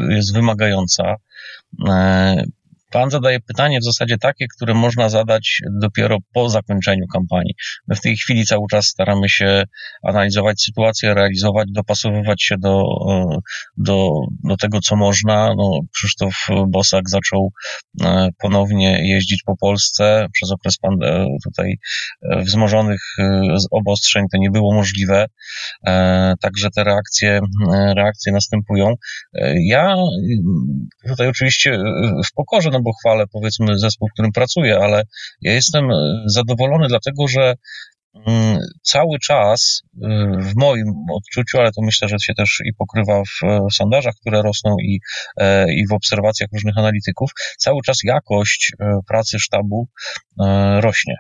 jest 0.10 0.34
wymagająca. 0.34 1.16
E, 2.92 3.00
Pan 3.00 3.10
zadaje 3.10 3.40
pytanie 3.40 3.80
w 3.80 3.84
zasadzie 3.84 4.18
takie, 4.18 4.46
które 4.56 4.74
można 4.74 5.10
zadać 5.10 5.62
dopiero 5.82 6.18
po 6.34 6.50
zakończeniu 6.50 7.08
kampanii. 7.14 7.54
My 7.88 7.96
w 7.96 8.02
tej 8.02 8.18
chwili 8.18 8.46
cały 8.46 8.66
czas 8.72 8.86
staramy 8.86 9.30
się 9.30 9.64
analizować 10.04 10.62
sytuację, 10.62 11.14
realizować, 11.14 11.68
dopasowywać 11.72 12.44
się 12.44 12.56
do, 12.58 12.84
e, 13.10 13.38
do, 13.78 14.12
do 14.44 14.58
tego, 14.58 14.80
co 14.80 14.96
można. 14.96 15.54
No, 15.58 15.80
Krzysztof 15.94 16.48
Bosak 16.68 17.10
zaczął 17.10 17.52
e, 18.02 18.30
ponownie 18.42 19.08
jeździć 19.08 19.44
po 19.44 19.58
Polsce 19.58 20.28
przez 20.34 20.52
okres 20.52 20.76
tutaj 21.44 21.78
wzmożonych 22.38 23.02
obostrzeń. 23.72 24.26
To 24.32 24.38
nie 24.38 24.52
było 24.52 24.74
możliwe. 24.74 25.26
Także 26.42 26.70
te 26.76 26.84
reakcje, 26.84 27.40
reakcje 27.96 28.34
następują. 28.34 28.94
Ja 29.66 29.96
tutaj 31.08 31.28
oczywiście 31.28 31.78
w 32.26 32.34
pokorze, 32.36 32.70
no 32.74 32.81
bo 32.82 32.92
chwalę 32.94 33.26
powiedzmy 33.32 33.80
zespół, 33.80 34.08
w 34.08 34.14
którym 34.14 34.32
pracuję, 34.32 34.80
ale 34.82 35.04
ja 35.42 35.54
jestem 35.54 35.90
zadowolony 36.26 36.88
dlatego, 36.88 37.28
że 37.28 37.56
mm, 38.28 38.60
cały 38.82 39.20
czas 39.20 39.82
y, 39.96 40.00
w 40.40 40.56
moim 40.56 40.94
odczuciu, 41.16 41.60
ale 41.60 41.72
to 41.72 41.82
myślę, 41.82 42.08
że 42.08 42.16
się 42.22 42.34
też 42.34 42.62
i 42.66 42.74
pokrywa 42.74 43.22
w 43.24 43.74
sondażach, 43.74 44.14
które 44.22 44.42
rosną 44.42 44.76
i, 44.84 45.00
e, 45.38 45.74
i 45.74 45.88
w 45.88 45.94
obserwacjach 45.94 46.50
różnych 46.54 46.78
analityków, 46.78 47.32
cały 47.58 47.82
czas 47.86 47.98
jakość 48.04 48.72
e, 48.80 49.00
pracy 49.08 49.40
sztabu 49.40 49.88
e, 50.40 50.82
rośnie. 50.82 51.16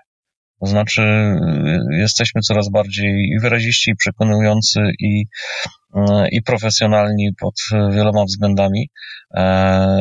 To 0.61 0.67
znaczy, 0.67 1.01
jesteśmy 1.91 2.41
coraz 2.41 2.69
bardziej 2.69 3.39
wyraziści, 3.41 3.95
przekonujący 3.95 4.79
i, 4.99 5.25
i 6.31 6.41
profesjonalni 6.41 7.29
pod 7.39 7.53
wieloma 7.91 8.25
względami. 8.25 8.89
E, 9.35 9.99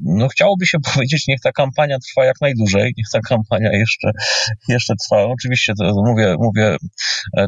no, 0.00 0.28
chciałoby 0.28 0.66
się 0.66 0.78
powiedzieć, 0.94 1.26
niech 1.28 1.40
ta 1.40 1.52
kampania 1.52 1.98
trwa 1.98 2.26
jak 2.26 2.36
najdłużej, 2.40 2.94
niech 2.96 3.06
ta 3.12 3.20
kampania 3.20 3.72
jeszcze, 3.72 4.10
jeszcze 4.68 4.94
trwa. 5.04 5.24
Oczywiście 5.24 5.72
to 5.78 5.92
mówię, 6.06 6.34
mówię 6.38 6.76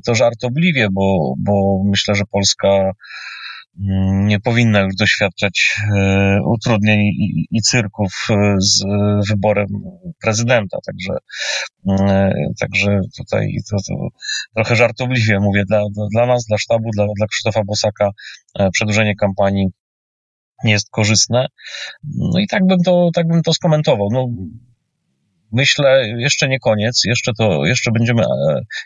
to 0.06 0.14
żartobliwie, 0.14 0.88
bo, 0.92 1.34
bo 1.38 1.82
myślę, 1.90 2.14
że 2.14 2.24
Polska 2.32 2.92
nie 3.76 4.40
powinna 4.40 4.80
już 4.80 4.94
doświadczać 4.94 5.76
e, 5.96 6.38
utrudnień 6.46 7.00
i, 7.00 7.46
i 7.50 7.62
cyrków 7.62 8.26
e, 8.30 8.54
z 8.58 8.84
wyborem 9.28 9.66
prezydenta. 10.22 10.78
Także, 10.86 11.12
e, 11.88 12.32
także 12.60 13.00
tutaj 13.16 13.54
to, 13.70 13.76
to 13.88 14.08
trochę 14.54 14.76
żartobliwie 14.76 15.40
mówię 15.40 15.64
dla, 15.64 15.82
dla 16.14 16.26
nas, 16.26 16.44
dla 16.44 16.58
sztabu, 16.58 16.90
dla, 16.94 17.06
dla 17.16 17.26
Krzysztofa 17.26 17.60
Bosaka 17.64 18.10
przedłużenie 18.72 19.14
kampanii 19.16 19.66
jest 20.64 20.90
korzystne. 20.90 21.46
No 22.04 22.38
i 22.38 22.46
tak 22.46 22.66
bym 22.66 22.78
to, 22.82 23.10
tak 23.14 23.28
bym 23.28 23.42
to 23.42 23.52
skomentował. 23.52 24.08
No, 24.12 24.28
myślę, 25.52 26.08
jeszcze 26.18 26.48
nie 26.48 26.58
koniec, 26.58 27.02
jeszcze 27.04 27.32
to, 27.38 27.64
jeszcze 27.64 27.90
będziemy 27.90 28.22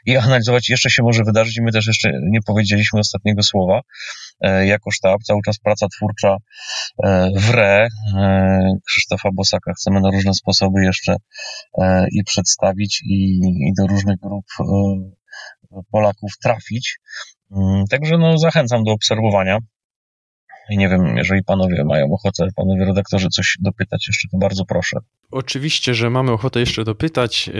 je 0.06 0.22
analizować, 0.22 0.68
jeszcze 0.68 0.90
się 0.90 1.02
może 1.02 1.24
wydarzyć 1.24 1.60
my 1.62 1.72
też 1.72 1.86
jeszcze 1.86 2.10
nie 2.30 2.38
powiedzieliśmy 2.46 3.00
ostatniego 3.00 3.42
słowa. 3.42 3.80
E, 4.40 4.66
jako 4.66 4.90
sztab, 4.90 5.22
cały 5.22 5.40
czas 5.44 5.58
praca 5.58 5.86
twórcza 5.88 6.36
e, 7.04 7.30
w 7.36 7.50
RE 7.50 7.88
e, 8.16 8.72
Krzysztofa 8.86 9.28
Bosaka 9.34 9.72
chcemy 9.72 10.00
na 10.00 10.10
różne 10.10 10.34
sposoby 10.34 10.84
jeszcze 10.84 11.16
i 12.12 12.24
przedstawić 12.24 13.02
i, 13.02 13.40
i 13.68 13.72
do 13.78 13.86
różnych 13.86 14.16
grup 14.18 14.44
Polaków 15.90 16.30
trafić. 16.42 16.98
Mm, 17.56 17.84
także 17.90 18.18
no, 18.18 18.38
zachęcam 18.38 18.84
do 18.84 18.92
obserwowania. 18.92 19.58
I 20.70 20.78
nie 20.78 20.88
wiem, 20.88 21.16
jeżeli 21.16 21.44
panowie 21.44 21.84
mają 21.84 22.12
ochotę, 22.12 22.48
panowie 22.56 22.84
redaktorzy, 22.84 23.28
coś 23.28 23.56
dopytać 23.60 24.08
jeszcze, 24.08 24.28
to 24.28 24.38
bardzo 24.38 24.64
proszę. 24.64 24.98
Oczywiście, 25.30 25.94
że 25.94 26.10
mamy 26.10 26.32
ochotę 26.32 26.60
jeszcze 26.60 26.84
dopytać. 26.84 27.50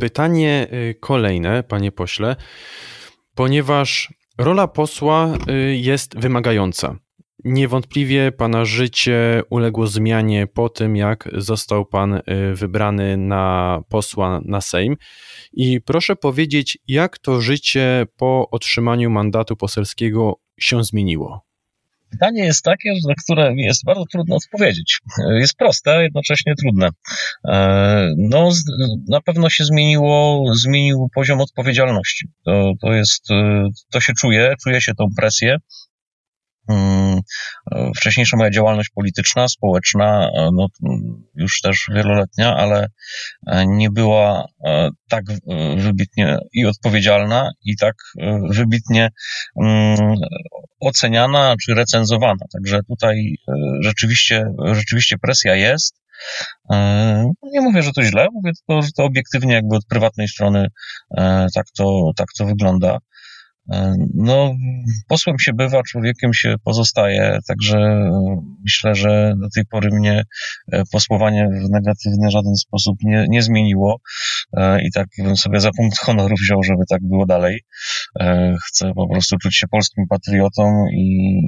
Pytanie 0.00 0.66
kolejne, 1.00 1.62
panie 1.62 1.92
pośle, 1.92 2.36
ponieważ 3.34 4.12
Rola 4.38 4.68
posła 4.68 5.34
y, 5.50 5.76
jest 5.76 6.18
wymagająca. 6.18 6.96
Niewątpliwie 7.44 8.32
pana 8.32 8.64
życie 8.64 9.42
uległo 9.50 9.86
zmianie 9.86 10.46
po 10.46 10.68
tym, 10.68 10.96
jak 10.96 11.28
został 11.36 11.86
pan 11.86 12.14
y, 12.14 12.22
wybrany 12.54 13.16
na 13.16 13.80
posła 13.88 14.40
na 14.44 14.60
Sejm. 14.60 14.96
I 15.52 15.80
proszę 15.80 16.16
powiedzieć, 16.16 16.78
jak 16.88 17.18
to 17.18 17.40
życie 17.40 18.06
po 18.16 18.48
otrzymaniu 18.50 19.10
mandatu 19.10 19.56
poselskiego 19.56 20.40
się 20.60 20.84
zmieniło? 20.84 21.51
Pytanie 22.12 22.44
jest 22.44 22.64
takie, 22.64 22.92
na 23.08 23.14
które 23.24 23.54
jest 23.56 23.84
bardzo 23.84 24.04
trudno 24.12 24.36
odpowiedzieć. 24.36 24.98
Jest 25.30 25.56
proste, 25.56 25.96
a 25.96 26.02
jednocześnie 26.02 26.54
trudne. 26.54 26.88
E, 27.48 28.14
no, 28.18 28.50
na 29.08 29.20
pewno 29.20 29.50
się 29.50 29.64
zmieniło, 29.64 30.44
zmienił 30.54 31.08
poziom 31.14 31.40
odpowiedzialności. 31.40 32.28
To, 32.44 32.72
to 32.80 32.92
jest, 32.92 33.30
e, 33.30 33.68
to 33.90 34.00
się 34.00 34.12
czuje, 34.12 34.54
czuje 34.62 34.80
się 34.80 34.94
tą 34.94 35.04
presję. 35.16 35.56
Mm, 36.68 37.20
wcześniejsza 37.96 38.36
moja 38.36 38.50
działalność 38.50 38.90
polityczna, 38.94 39.48
społeczna, 39.48 40.30
e, 40.34 40.48
no, 40.52 40.66
już 41.34 41.60
też 41.60 41.86
wieloletnia, 41.94 42.56
ale 42.56 42.86
nie 43.66 43.90
była 43.90 44.46
tak 45.08 45.24
wybitnie 45.76 46.38
i 46.52 46.66
odpowiedzialna, 46.66 47.50
i 47.64 47.76
tak 47.76 47.94
wybitnie 48.50 49.08
mm, 49.62 50.14
oceniana 50.82 51.54
czy 51.62 51.74
recenzowana. 51.74 52.44
Także 52.52 52.80
tutaj 52.88 53.36
e, 53.48 53.52
rzeczywiście, 53.80 54.46
rzeczywiście 54.72 55.16
presja 55.18 55.54
jest. 55.54 55.94
E, 56.70 56.76
no, 57.42 57.48
nie 57.52 57.60
mówię, 57.60 57.82
że 57.82 57.92
to 57.92 58.02
źle, 58.02 58.26
mówię 58.32 58.52
tylko, 58.58 58.82
że 58.82 58.88
to 58.96 59.04
obiektywnie 59.04 59.54
jakby 59.54 59.76
od 59.76 59.86
prywatnej 59.86 60.28
strony 60.28 60.66
e, 61.18 61.46
tak 61.54 61.66
to, 61.76 62.10
tak 62.16 62.28
to 62.38 62.46
wygląda. 62.46 62.98
E, 63.70 63.94
no, 64.14 64.54
posłem 65.08 65.38
się 65.38 65.52
bywa, 65.52 65.82
człowiekiem 65.82 66.34
się 66.34 66.54
pozostaje, 66.64 67.38
także 67.48 67.78
e, 67.78 68.10
myślę, 68.64 68.94
że 68.94 69.34
do 69.40 69.48
tej 69.54 69.64
pory 69.66 69.90
mnie 69.90 70.22
e, 70.72 70.82
posłowanie 70.92 71.48
w 71.48 71.70
negatywny 71.70 72.30
żaden 72.30 72.56
sposób 72.56 72.96
nie, 73.02 73.26
nie 73.28 73.42
zmieniło 73.42 74.00
i 74.82 74.92
tak 74.94 75.06
bym 75.18 75.36
sobie 75.36 75.60
za 75.60 75.70
punkt 75.76 75.98
honoru 75.98 76.34
wziął, 76.42 76.62
żeby 76.62 76.82
tak 76.88 77.00
było 77.02 77.26
dalej. 77.26 77.60
Chcę 78.66 78.92
po 78.94 79.08
prostu 79.08 79.36
czuć 79.38 79.56
się 79.56 79.66
polskim 79.68 80.04
patriotą 80.08 80.84
i 80.92 81.38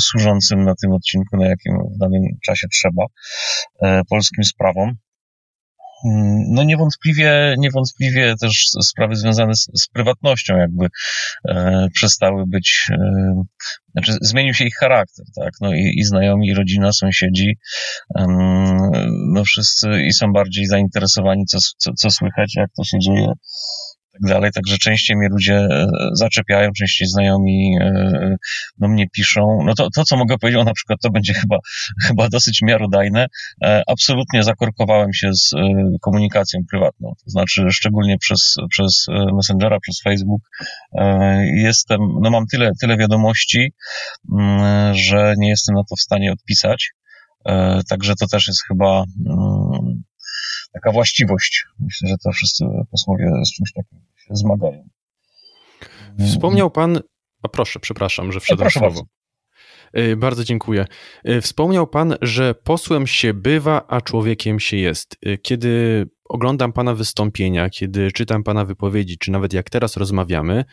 służącym 0.00 0.64
na 0.64 0.74
tym 0.74 0.92
odcinku, 0.92 1.36
na 1.36 1.46
jakim 1.46 1.78
w 1.94 1.98
danym 1.98 2.22
czasie 2.44 2.66
trzeba, 2.72 3.04
polskim 4.08 4.44
sprawom. 4.44 4.96
Mm, 6.04 6.44
no 6.48 6.64
niewątpliwie, 6.64 7.54
niewątpliwie 7.58 8.34
też 8.40 8.66
sprawy 8.82 9.16
związane 9.16 9.54
z, 9.54 9.68
z 9.74 9.88
prywatnością 9.88 10.56
jakby 10.56 10.86
e, 11.48 11.86
przestały 11.94 12.46
być, 12.46 12.86
e, 12.90 13.42
znaczy 13.92 14.18
zmienił 14.20 14.54
się 14.54 14.64
ich 14.64 14.76
charakter, 14.80 15.24
tak, 15.34 15.52
no 15.60 15.74
i, 15.74 15.92
i 15.96 16.04
znajomi, 16.04 16.48
i 16.48 16.54
rodzina, 16.54 16.92
sąsiedzi, 16.92 17.58
e, 18.18 18.26
no 19.34 19.44
wszyscy 19.44 20.02
i 20.02 20.12
są 20.12 20.32
bardziej 20.32 20.66
zainteresowani, 20.66 21.44
co, 21.46 21.58
co, 21.76 21.92
co 21.92 22.10
słychać, 22.10 22.56
jak 22.56 22.70
to 22.76 22.84
się 22.84 22.98
dzieje 22.98 23.32
tak 24.22 24.30
dalej. 24.30 24.50
Także 24.54 24.78
częściej 24.78 25.16
mnie 25.16 25.28
ludzie 25.28 25.54
e, 25.54 25.88
zaczepiają, 26.12 26.72
częściej 26.72 27.08
znajomi 27.08 27.78
e, 27.80 28.36
do 28.78 28.88
mnie 28.88 29.08
piszą. 29.08 29.58
No 29.64 29.74
to, 29.74 29.88
to 29.94 30.04
co 30.04 30.16
mogę 30.16 30.38
powiedzieć, 30.38 30.64
na 30.64 30.72
przykład 30.72 31.00
to 31.02 31.10
będzie 31.10 31.34
chyba, 31.40 31.58
chyba 32.02 32.28
dosyć 32.28 32.62
miarodajne. 32.62 33.26
E, 33.64 33.82
absolutnie 33.86 34.42
zakorkowałem 34.42 35.12
się 35.12 35.34
z 35.34 35.50
komunikacją 36.00 36.60
prywatną. 36.70 37.12
To 37.24 37.30
znaczy, 37.30 37.66
szczególnie 37.70 38.18
przez, 38.18 38.56
przez 38.70 39.06
Messengera, 39.34 39.80
przez 39.80 40.00
Facebook. 40.02 40.42
Jestem, 41.54 42.00
no 42.22 42.30
mam 42.30 42.46
tyle, 42.46 42.70
tyle 42.80 42.96
wiadomości, 42.96 43.72
mm, 44.32 44.94
że 44.94 45.34
nie 45.38 45.48
jestem 45.48 45.74
na 45.74 45.82
to 45.90 45.96
w 45.96 46.00
stanie 46.00 46.32
odpisać. 46.32 46.90
Także 47.88 48.14
to 48.14 48.26
też 48.26 48.48
jest 48.48 48.64
chyba 48.68 49.04
mm, 49.26 50.02
taka 50.82 50.92
właściwość. 50.92 51.64
Myślę, 51.80 52.08
że 52.08 52.14
to 52.24 52.32
wszyscy 52.32 52.64
posłowie 52.90 53.30
z 53.46 53.52
czymś 53.52 53.72
takim 53.72 53.98
się 54.16 54.36
zmagają. 54.36 54.88
Wspomniał 56.26 56.70
pan, 56.70 57.00
a 57.42 57.48
proszę, 57.48 57.80
przepraszam, 57.80 58.32
że 58.32 58.40
wszedłem 58.40 58.64
proszę 58.64 58.80
słowo. 58.80 58.94
Bardzo. 58.94 59.16
Y, 60.12 60.16
bardzo 60.16 60.44
dziękuję. 60.44 60.86
Y, 61.28 61.40
wspomniał 61.40 61.86
Pan, 61.86 62.16
że 62.22 62.54
posłem 62.54 63.06
się 63.06 63.34
bywa, 63.34 63.86
a 63.88 64.00
człowiekiem 64.00 64.60
się 64.60 64.76
jest. 64.76 65.16
Y, 65.26 65.38
kiedy 65.38 66.04
oglądam 66.28 66.72
Pana 66.72 66.94
wystąpienia, 66.94 67.70
kiedy 67.70 68.12
czytam 68.12 68.42
Pana 68.42 68.64
wypowiedzi, 68.64 69.18
czy 69.18 69.30
nawet 69.30 69.52
jak 69.52 69.70
teraz 69.70 69.96
rozmawiamy, 69.96 70.64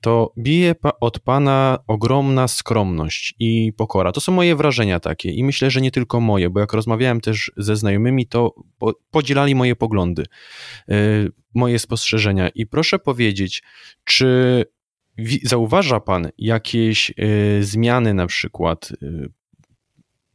to 0.00 0.32
bije 0.38 0.74
od 1.00 1.20
Pana 1.20 1.78
ogromna 1.86 2.48
skromność 2.48 3.34
i 3.38 3.72
pokora. 3.76 4.12
To 4.12 4.20
są 4.20 4.32
moje 4.32 4.56
wrażenia 4.56 5.00
takie 5.00 5.30
i 5.30 5.44
myślę, 5.44 5.70
że 5.70 5.80
nie 5.80 5.90
tylko 5.90 6.20
moje, 6.20 6.50
bo 6.50 6.60
jak 6.60 6.72
rozmawiałem 6.72 7.20
też 7.20 7.52
ze 7.56 7.76
znajomymi, 7.76 8.26
to 8.26 8.54
podzielali 9.10 9.54
moje 9.54 9.76
poglądy, 9.76 10.24
moje 11.54 11.78
spostrzeżenia. 11.78 12.48
I 12.48 12.66
proszę 12.66 12.98
powiedzieć, 12.98 13.62
czy 14.04 14.64
Zauważa 15.42 16.00
Pan 16.00 16.28
jakieś 16.38 17.10
y, 17.10 17.64
zmiany 17.64 18.14
na 18.14 18.26
przykład 18.26 18.92
y, 19.02 19.28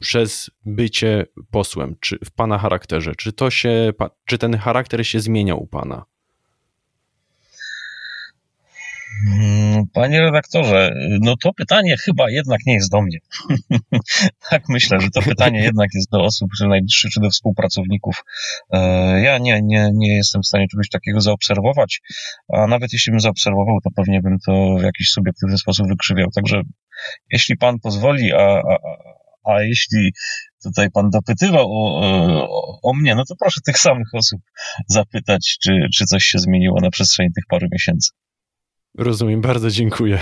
przez 0.02 0.52
bycie 0.66 1.26
posłem, 1.52 1.96
czy 2.00 2.20
w 2.26 2.32
Pana 2.32 2.58
charakterze? 2.58 3.16
Czy, 3.16 3.34
to 3.34 3.50
się, 3.50 3.94
czy 4.26 4.38
ten 4.38 4.58
charakter 4.58 5.08
się 5.08 5.20
zmieniał 5.20 5.64
u 5.64 5.68
Pana? 5.68 6.06
Mm, 9.28 9.84
panie 9.94 10.22
redaktorze, 10.22 10.96
no 11.22 11.36
to 11.38 11.54
pytanie 11.54 11.98
chyba 11.98 12.30
jednak 12.30 12.60
nie 12.66 12.74
jest 12.74 12.92
do 12.92 13.02
mnie. 13.02 13.18
tak 14.50 14.64
myślę, 14.70 15.00
że 15.00 15.10
to 15.10 15.22
pytanie 15.22 15.64
jednak 15.70 15.90
jest 15.94 16.12
do 16.12 16.24
osób 16.24 16.50
czy 16.58 16.68
najbliższych, 16.68 17.12
czy 17.12 17.20
do 17.20 17.30
współpracowników. 17.30 18.24
E, 18.74 18.80
ja 19.22 19.38
nie, 19.38 19.62
nie, 19.62 19.90
nie 19.94 20.16
jestem 20.16 20.42
w 20.42 20.48
stanie 20.48 20.68
czegoś 20.68 20.90
takiego 20.90 21.22
zaobserwować, 21.22 22.02
a 22.54 22.68
nawet 22.68 22.94
jeśli 22.94 23.12
bym 23.12 23.20
zaobserwował, 23.20 23.80
to 23.84 23.90
pewnie 23.96 24.22
bym 24.22 24.38
to 24.46 24.76
w 24.80 24.84
jakiś 24.84 25.10
subiektywny 25.10 25.58
sposób 25.58 25.88
wykrzywiał. 25.88 26.28
Także 26.36 26.62
jeśli 27.32 27.58
pan 27.58 27.80
pozwoli, 27.80 28.34
a, 28.34 28.38
a, 28.38 28.78
a 29.44 29.62
jeśli 29.62 30.12
tutaj 30.64 30.92
pan 30.94 31.10
dopytywał 31.10 31.68
o, 31.72 32.02
o, 32.02 32.80
o, 32.84 32.94
mnie, 32.94 33.16
no 33.16 33.24
to 33.30 33.36
proszę 33.40 33.62
tych 33.66 33.78
samych 33.78 34.08
osób 34.14 34.42
zapytać, 34.88 35.58
czy, 35.64 35.72
czy 35.98 36.06
coś 36.06 36.24
się 36.24 36.40
zmieniło 36.40 36.82
na 36.82 36.90
przestrzeni 36.90 37.30
tych 37.36 37.44
paru 37.50 37.68
miesięcy. 37.72 38.12
Rozumiem, 38.98 39.42
bardzo 39.42 39.70
dziękuję. 39.70 40.20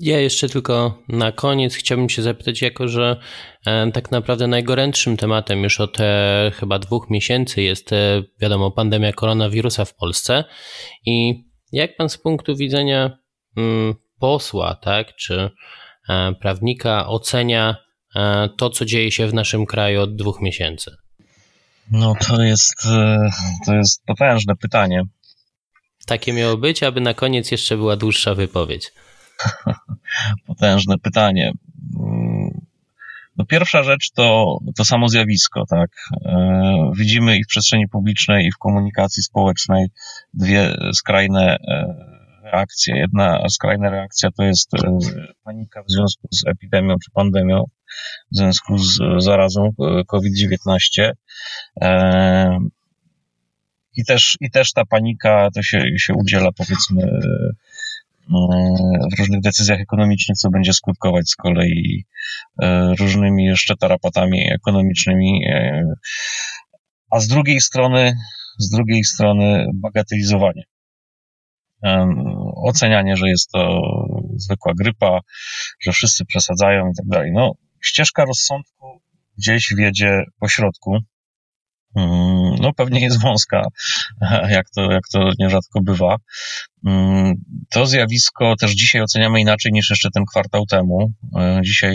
Ja 0.00 0.20
jeszcze 0.20 0.48
tylko 0.48 1.02
na 1.08 1.32
koniec 1.32 1.74
chciałbym 1.74 2.08
się 2.08 2.22
zapytać, 2.22 2.62
jako 2.62 2.88
że 2.88 3.16
e, 3.66 3.92
tak 3.92 4.10
naprawdę 4.10 4.46
najgorętszym 4.46 5.16
tematem 5.16 5.62
już 5.62 5.80
od 5.80 6.00
e, 6.00 6.52
chyba 6.54 6.78
dwóch 6.78 7.10
miesięcy 7.10 7.62
jest, 7.62 7.92
e, 7.92 8.22
wiadomo, 8.40 8.70
pandemia 8.70 9.12
koronawirusa 9.12 9.84
w 9.84 9.94
Polsce. 9.94 10.44
I 11.06 11.44
jak 11.72 11.96
pan 11.96 12.08
z 12.08 12.18
punktu 12.18 12.56
widzenia 12.56 13.18
mm, 13.56 13.94
posła, 14.20 14.74
tak, 14.74 15.16
czy 15.16 15.50
prawnika 16.40 17.06
ocenia 17.06 17.76
to, 18.56 18.70
co 18.70 18.84
dzieje 18.84 19.10
się 19.10 19.26
w 19.26 19.34
naszym 19.34 19.66
kraju 19.66 20.00
od 20.00 20.16
dwóch 20.16 20.40
miesięcy? 20.40 20.96
No 21.90 22.14
to 22.26 22.42
jest, 22.42 22.74
to 23.66 23.74
jest 23.74 24.02
potężne 24.06 24.56
pytanie. 24.56 25.02
Takie 26.06 26.32
miało 26.32 26.56
być, 26.56 26.82
aby 26.82 27.00
na 27.00 27.14
koniec 27.14 27.50
jeszcze 27.50 27.76
była 27.76 27.96
dłuższa 27.96 28.34
wypowiedź. 28.34 28.92
Potężne 30.46 30.98
pytanie. 30.98 31.52
Mm, 32.00 32.60
no 33.36 33.44
pierwsza 33.44 33.82
rzecz 33.82 34.10
to, 34.10 34.58
to 34.76 34.84
samo 34.84 35.08
zjawisko, 35.08 35.64
tak. 35.70 35.90
E, 36.24 36.90
widzimy 36.96 37.38
i 37.38 37.44
w 37.44 37.46
przestrzeni 37.46 37.88
publicznej, 37.88 38.46
i 38.46 38.52
w 38.52 38.58
komunikacji 38.58 39.22
społecznej 39.22 39.86
dwie 40.34 40.76
skrajne 40.92 41.56
e, 41.68 41.94
reakcje. 42.42 42.96
Jedna 42.96 43.48
skrajna 43.48 43.90
reakcja 43.90 44.30
to 44.30 44.42
jest 44.42 44.74
e, 44.74 44.98
panika 45.44 45.82
w 45.82 45.90
związku 45.90 46.28
z 46.30 46.46
epidemią 46.46 46.94
czy 47.04 47.10
pandemią, 47.10 47.64
w 48.32 48.36
związku 48.36 48.78
z 48.78 48.98
zarazą 49.18 49.72
COVID-19. 50.06 51.12
I 53.96 54.04
też, 54.04 54.36
I 54.40 54.50
też 54.50 54.72
ta 54.72 54.84
panika 54.84 55.48
to 55.54 55.62
się, 55.62 55.82
się 55.98 56.14
udziela 56.14 56.52
powiedzmy 56.52 57.02
w 59.12 59.18
różnych 59.18 59.40
decyzjach 59.40 59.80
ekonomicznych, 59.80 60.38
co 60.38 60.50
będzie 60.50 60.72
skutkować 60.72 61.30
z 61.30 61.36
kolei 61.36 62.04
e, 62.62 62.94
różnymi 62.98 63.44
jeszcze 63.44 63.76
tarapatami 63.76 64.52
ekonomicznymi, 64.52 65.44
e, 65.48 65.84
a 67.10 67.20
z 67.20 67.28
drugiej 67.28 67.60
strony, 67.60 68.16
z 68.58 68.70
drugiej 68.70 69.04
strony 69.04 69.66
bagatelizowanie. 69.74 70.62
Ocenianie, 72.64 73.16
że 73.16 73.28
jest 73.28 73.50
to 73.50 73.80
zwykła 74.36 74.72
grypa, 74.78 75.20
że 75.80 75.92
wszyscy 75.92 76.24
przesadzają 76.24 76.90
i 76.90 76.96
tak 76.96 77.06
dalej. 77.06 77.32
No, 77.32 77.54
ścieżka 77.80 78.24
rozsądku 78.24 79.00
gdzieś 79.38 79.74
wiedzie 79.76 80.24
po 80.40 80.48
środku. 80.48 80.98
Mm, 81.96 82.54
no 82.60 82.72
pewnie 82.72 83.00
jest 83.00 83.20
wąska, 83.22 83.62
jak 84.56 84.70
to, 84.70 84.92
jak 84.92 85.02
to 85.12 85.30
nierzadko 85.38 85.80
bywa. 85.82 86.16
Mm, 86.86 87.34
to 87.70 87.86
zjawisko 87.86 88.56
też 88.56 88.72
dzisiaj 88.72 89.02
oceniamy 89.02 89.40
inaczej 89.40 89.72
niż 89.72 89.90
jeszcze 89.90 90.10
ten 90.14 90.24
kwartał 90.30 90.66
temu. 90.66 91.12
E, 91.38 91.60
dzisiaj 91.64 91.94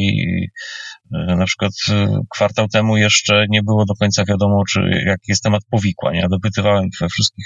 na 1.12 1.46
przykład 1.46 1.72
e, 1.90 2.20
kwartał 2.30 2.68
temu 2.68 2.98
jeszcze 2.98 3.46
nie 3.50 3.64
było 3.64 3.86
do 3.86 3.94
końca 3.94 4.24
wiadomo, 4.26 4.64
czy 4.70 4.80
jaki 5.06 5.32
jest 5.32 5.44
temat 5.44 5.62
powikłań. 5.72 6.16
Ja 6.16 6.28
dopytywałem 6.28 6.90
we 7.02 7.08
wszystkich 7.10 7.46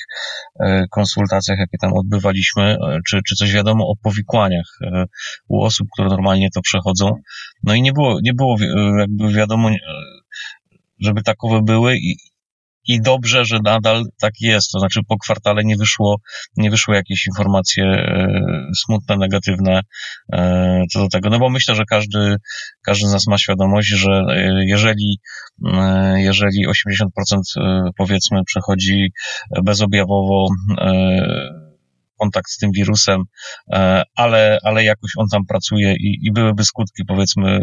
konsultacjach, 0.91 1.59
jakie 1.59 1.77
tam 1.77 1.93
odbywaliśmy, 1.93 2.77
czy, 3.07 3.19
czy 3.27 3.35
coś 3.35 3.53
wiadomo 3.53 3.87
o 3.87 3.93
powikłaniach 4.03 4.79
u 5.47 5.63
osób, 5.63 5.87
które 5.93 6.09
normalnie 6.09 6.49
to 6.55 6.61
przechodzą. 6.61 7.15
No 7.63 7.73
i 7.73 7.81
nie 7.81 7.93
było, 7.93 8.19
nie 8.23 8.33
było 8.33 8.55
jakby 8.99 9.33
wiadomo, 9.33 9.69
żeby 10.99 11.23
takowe 11.23 11.61
były 11.61 11.97
i, 11.97 12.15
i 12.87 13.01
dobrze, 13.01 13.45
że 13.45 13.59
nadal 13.63 14.03
tak 14.21 14.33
jest. 14.41 14.71
To 14.71 14.79
znaczy 14.79 14.99
po 15.07 15.17
kwartale 15.17 15.61
nie 15.63 15.75
wyszło, 15.77 16.17
nie 16.57 16.71
wyszły 16.71 16.95
jakieś 16.95 17.27
informacje 17.27 17.85
e, 17.85 18.27
smutne, 18.75 19.17
negatywne 19.17 19.81
e, 20.33 20.83
co 20.91 20.99
do 20.99 21.07
tego. 21.07 21.29
No 21.29 21.39
bo 21.39 21.49
myślę, 21.49 21.75
że 21.75 21.83
każdy, 21.85 22.35
każdy 22.85 23.07
z 23.07 23.13
nas 23.13 23.27
ma 23.27 23.37
świadomość, 23.37 23.87
że 23.87 24.11
e, 24.11 24.65
jeżeli, 24.65 25.19
jeżeli 26.15 26.67
80% 26.67 27.39
powiedzmy 27.97 28.43
przechodzi 28.45 29.11
bezobjawowo 29.63 30.47
kontakt 32.19 32.51
z 32.51 32.57
tym 32.57 32.71
wirusem, 32.71 33.23
ale, 34.15 34.59
ale 34.63 34.83
jakoś 34.83 35.11
on 35.17 35.25
tam 35.31 35.45
pracuje 35.45 35.93
i, 35.93 36.19
i 36.27 36.31
byłyby 36.31 36.63
skutki, 36.63 37.03
powiedzmy, 37.07 37.59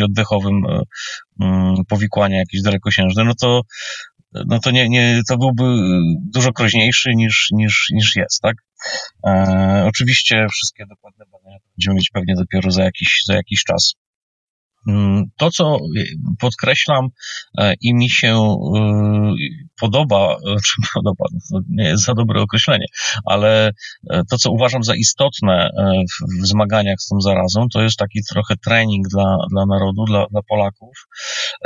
w 0.00 0.04
oddechowym 0.04 0.62
powikłania 1.88 2.38
jakieś 2.38 2.62
dalekosiężne, 2.62 3.24
no 3.24 3.32
to, 3.40 3.62
no 4.46 4.58
to 4.58 4.70
nie, 4.70 4.88
nie, 4.88 5.20
to 5.28 5.38
byłby 5.38 5.64
dużo 6.32 6.52
groźniejszy 6.52 7.10
niż, 7.14 7.48
niż, 7.52 7.86
niż 7.92 8.16
jest, 8.16 8.40
tak? 8.42 8.56
E, 9.26 9.84
oczywiście 9.86 10.46
wszystkie 10.52 10.86
dokładne 10.86 11.24
badania 11.32 11.58
będziemy 11.76 11.94
mieć 11.94 12.10
pewnie 12.12 12.34
dopiero 12.34 12.70
za 12.70 12.84
jakiś, 12.84 13.22
za 13.26 13.34
jakiś 13.34 13.64
czas. 13.64 13.94
Mm, 14.88 15.24
to, 15.36 15.50
co 15.50 15.78
podkreślam 16.40 17.08
e, 17.58 17.74
i 17.80 17.94
mi 17.94 18.10
się 18.10 18.56
e, 18.76 19.34
podoba, 19.80 20.36
czy 20.66 20.82
podoba, 20.94 21.24
to 21.50 21.60
nie 21.68 21.84
jest 21.84 22.04
za 22.04 22.14
dobre 22.14 22.40
określenie, 22.40 22.86
ale 23.24 23.70
e, 24.10 24.22
to, 24.30 24.38
co 24.38 24.50
uważam 24.50 24.84
za 24.84 24.94
istotne 24.94 25.70
w 26.42 26.46
zmaganiach 26.46 27.00
z 27.00 27.08
tą 27.08 27.20
zarazą, 27.20 27.66
to 27.72 27.82
jest 27.82 27.96
taki 27.96 28.20
trochę 28.30 28.54
trening 28.56 29.08
dla, 29.08 29.36
dla 29.50 29.66
narodu, 29.66 30.04
dla, 30.04 30.26
dla 30.30 30.40
Polaków, 30.48 31.08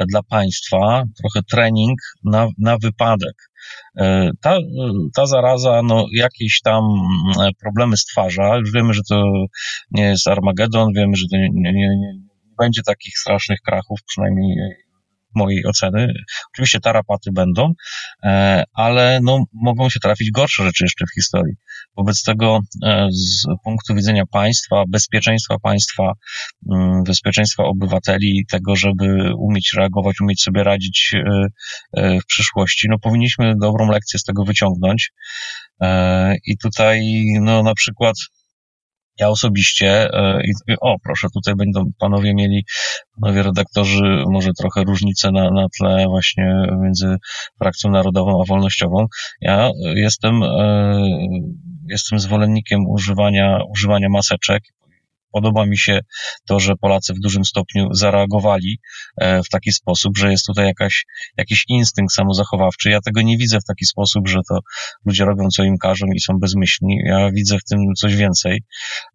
dla 0.09 0.23
państwa, 0.23 1.05
trochę 1.21 1.43
trening 1.51 1.99
na, 2.25 2.49
na 2.59 2.79
wypadek. 2.79 3.51
Ta, 4.41 4.59
ta 5.15 5.27
zaraza 5.27 5.83
no, 5.85 6.07
jakieś 6.13 6.61
tam 6.61 6.83
problemy 7.61 7.97
stwarza. 7.97 8.57
Już 8.57 8.73
wiemy, 8.73 8.95
że 8.95 9.01
to 9.09 9.25
nie 9.91 10.05
jest 10.05 10.29
Armagedon, 10.29 10.93
wiemy, 10.93 11.17
że 11.17 11.25
to 11.31 11.37
nie, 11.37 11.49
nie, 11.53 11.73
nie 11.73 12.26
będzie 12.59 12.83
takich 12.83 13.19
strasznych 13.19 13.59
krachów, 13.61 13.99
przynajmniej 14.07 14.57
mojej 15.37 15.67
oceny. 15.67 16.13
Oczywiście 16.55 16.81
tarapaty 16.81 17.31
będą, 17.33 17.73
e, 18.25 18.65
ale 18.75 19.21
no, 19.23 19.45
mogą 19.53 19.91
się 19.91 20.01
trafić 20.01 20.31
gorsze 20.31 20.65
rzeczy 20.65 20.85
jeszcze 20.85 21.05
w 21.07 21.15
historii. 21.15 21.55
Wobec 21.97 22.23
tego 22.23 22.61
e, 22.85 23.09
z 23.11 23.47
punktu 23.65 23.95
widzenia 23.95 24.23
państwa, 24.33 24.85
bezpieczeństwa 24.89 25.57
państwa, 25.63 26.13
mm, 26.73 27.03
bezpieczeństwa 27.03 27.65
obywateli, 27.65 28.45
tego, 28.51 28.77
żeby 28.77 29.33
umieć 29.39 29.73
reagować, 29.77 30.21
umieć 30.21 30.43
sobie 30.43 30.65
radzić 30.65 31.15
e, 31.95 32.19
w 32.21 32.27
przyszłości, 32.27 32.87
no 32.91 32.99
powinniśmy 32.99 33.55
dobrą 33.61 33.91
lekcję 33.91 34.19
z 34.19 34.25
tego 34.25 34.45
wyciągnąć. 34.45 35.13
I 36.47 36.59
tutaj, 36.59 37.25
no 37.41 37.63
na 37.63 37.75
przykład 37.75 38.17
ja 39.21 39.29
osobiście, 39.29 40.15
e, 40.15 40.43
o 40.81 40.97
proszę, 41.05 41.29
tutaj 41.35 41.55
będą 41.55 41.85
panowie 41.99 42.35
mieli, 42.35 42.65
panowie 43.21 43.43
redaktorzy, 43.43 44.25
może 44.31 44.51
trochę 44.59 44.85
różnice 44.85 45.31
na, 45.33 45.51
na 45.51 45.67
tle 45.79 46.05
właśnie 46.09 46.67
między 46.83 47.17
frakcją 47.59 47.91
narodową 47.91 48.43
a 48.43 48.45
wolnościową. 48.49 49.07
Ja 49.41 49.71
jestem, 49.95 50.43
e, 50.43 50.97
jestem 51.89 52.19
zwolennikiem 52.19 52.81
używania, 52.89 53.59
używania 53.71 54.09
maseczek 54.09 54.63
Podoba 55.33 55.67
mi 55.67 55.79
się 55.79 56.01
to, 56.49 56.61
że 56.61 56.77
Polacy 56.77 57.15
w 57.15 57.21
dużym 57.21 57.45
stopniu 57.45 57.95
zareagowali 57.95 58.79
e, 59.21 59.43
w 59.43 59.49
taki 59.49 59.73
sposób, 59.73 60.19
że 60.19 60.31
jest 60.31 60.47
tutaj 60.47 60.67
jakaś, 60.67 61.05
jakiś 61.37 61.65
instynkt 61.69 62.15
samozachowawczy. 62.15 62.91
Ja 62.91 63.01
tego 63.01 63.23
nie 63.23 63.39
widzę 63.39 63.61
w 63.61 63.65
taki 63.65 63.87
sposób, 63.87 64.29
że 64.29 64.39
to 64.49 64.59
ludzie 65.05 65.25
robią 65.25 65.49
co 65.49 65.65
im 65.65 65.79
każą 65.79 66.07
i 66.07 66.21
są 66.21 66.39
bezmyślni. 66.39 67.01
Ja 67.05 67.31
widzę 67.31 67.59
w 67.59 67.65
tym 67.65 67.79
coś 67.97 68.17
więcej. 68.17 68.63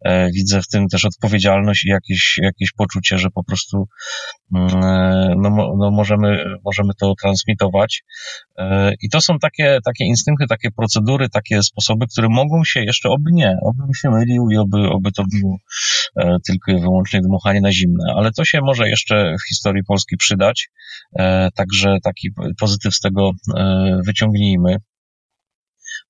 E, 0.04 0.30
widzę 0.30 0.62
w 0.62 0.68
tym 0.68 0.88
też 0.88 1.04
odpowiedzialność 1.04 1.84
i 1.84 1.88
jakieś, 1.88 2.38
jakieś 2.42 2.72
poczucie, 2.72 3.18
że 3.18 3.30
po 3.30 3.44
prostu 3.44 3.88
mm, 4.54 4.84
e, 4.84 5.34
no, 5.38 5.74
no 5.78 5.90
możemy, 5.90 6.44
możemy 6.64 6.92
to 7.00 7.14
transmitować. 7.22 8.02
I 9.02 9.08
to 9.08 9.20
są 9.20 9.38
takie, 9.38 9.78
takie 9.84 10.04
instynkty, 10.04 10.46
takie 10.46 10.70
procedury, 10.70 11.28
takie 11.28 11.62
sposoby, 11.62 12.06
które 12.06 12.28
mogą 12.30 12.64
się 12.64 12.80
jeszcze, 12.80 13.08
oby 13.08 13.30
nie, 13.32 13.56
oby 13.62 13.94
się 13.94 14.10
mylił 14.10 14.50
i 14.50 14.56
oby, 14.56 14.88
oby 14.88 15.12
to 15.12 15.24
było 15.32 15.56
tylko 16.46 16.72
i 16.72 16.80
wyłącznie 16.80 17.20
dmuchanie 17.20 17.60
na 17.60 17.72
zimne, 17.72 18.04
ale 18.16 18.32
to 18.32 18.44
się 18.44 18.58
może 18.62 18.88
jeszcze 18.88 19.34
w 19.40 19.48
historii 19.48 19.84
Polski 19.84 20.16
przydać, 20.16 20.68
e, 21.18 21.48
także 21.54 21.96
taki 22.02 22.28
pozytyw 22.60 22.94
z 22.94 23.00
tego 23.00 23.30
e, 23.56 24.00
wyciągnijmy. 24.06 24.76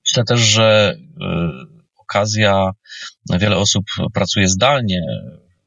Myślę 0.07 0.25
też, 0.25 0.41
że 0.41 0.97
okazja, 1.99 2.71
wiele 3.39 3.57
osób 3.57 3.85
pracuje 4.15 4.49
zdalnie, 4.49 5.01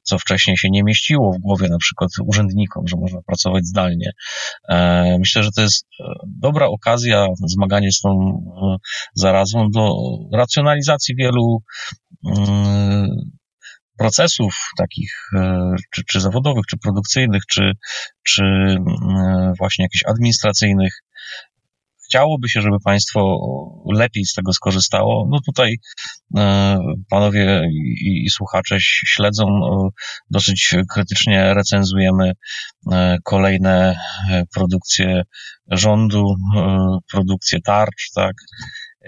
co 0.01 0.19
wcześniej 0.19 0.57
się 0.57 0.67
nie 0.71 0.83
mieściło 0.83 1.33
w 1.33 1.39
głowie 1.39 1.69
na 1.69 1.77
przykład 1.77 2.09
urzędnikom, 2.25 2.87
że 2.87 2.97
można 2.97 3.21
pracować 3.21 3.65
zdalnie. 3.65 4.11
Myślę, 5.19 5.43
że 5.43 5.49
to 5.51 5.61
jest 5.61 5.87
dobra 6.41 6.67
okazja, 6.67 7.27
zmaganie 7.47 7.91
z 7.91 8.01
tą 8.01 8.09
zarazą 9.15 9.69
do 9.71 9.95
racjonalizacji 10.33 11.15
wielu 11.15 11.63
procesów 13.97 14.55
takich, 14.77 15.29
czy, 15.93 16.01
czy 16.07 16.21
zawodowych, 16.21 16.63
czy 16.69 16.77
produkcyjnych, 16.77 17.43
czy, 17.45 17.71
czy 18.23 18.43
właśnie 19.57 19.85
jakichś 19.85 20.03
administracyjnych, 20.07 20.93
chciałoby 22.05 22.49
się, 22.49 22.61
żeby 22.61 22.77
państwo 22.85 23.39
lepiej 23.93 24.25
z 24.25 24.33
tego 24.33 24.53
skorzystało. 24.53 25.27
No 25.31 25.39
tutaj 25.45 25.75
e, 26.37 26.77
panowie 27.09 27.61
i, 28.01 28.29
słuchacze 28.29 28.77
śledzą, 28.79 29.45
e, 29.45 29.89
dosyć 30.29 30.75
krytycznie 30.89 31.53
recenzujemy 31.53 32.31
e, 32.91 33.17
kolejne 33.23 33.99
produkcje 34.53 35.23
rządu, 35.71 36.35
produkcje 37.11 37.59
tarcz, 37.61 38.11
tak. 38.15 38.33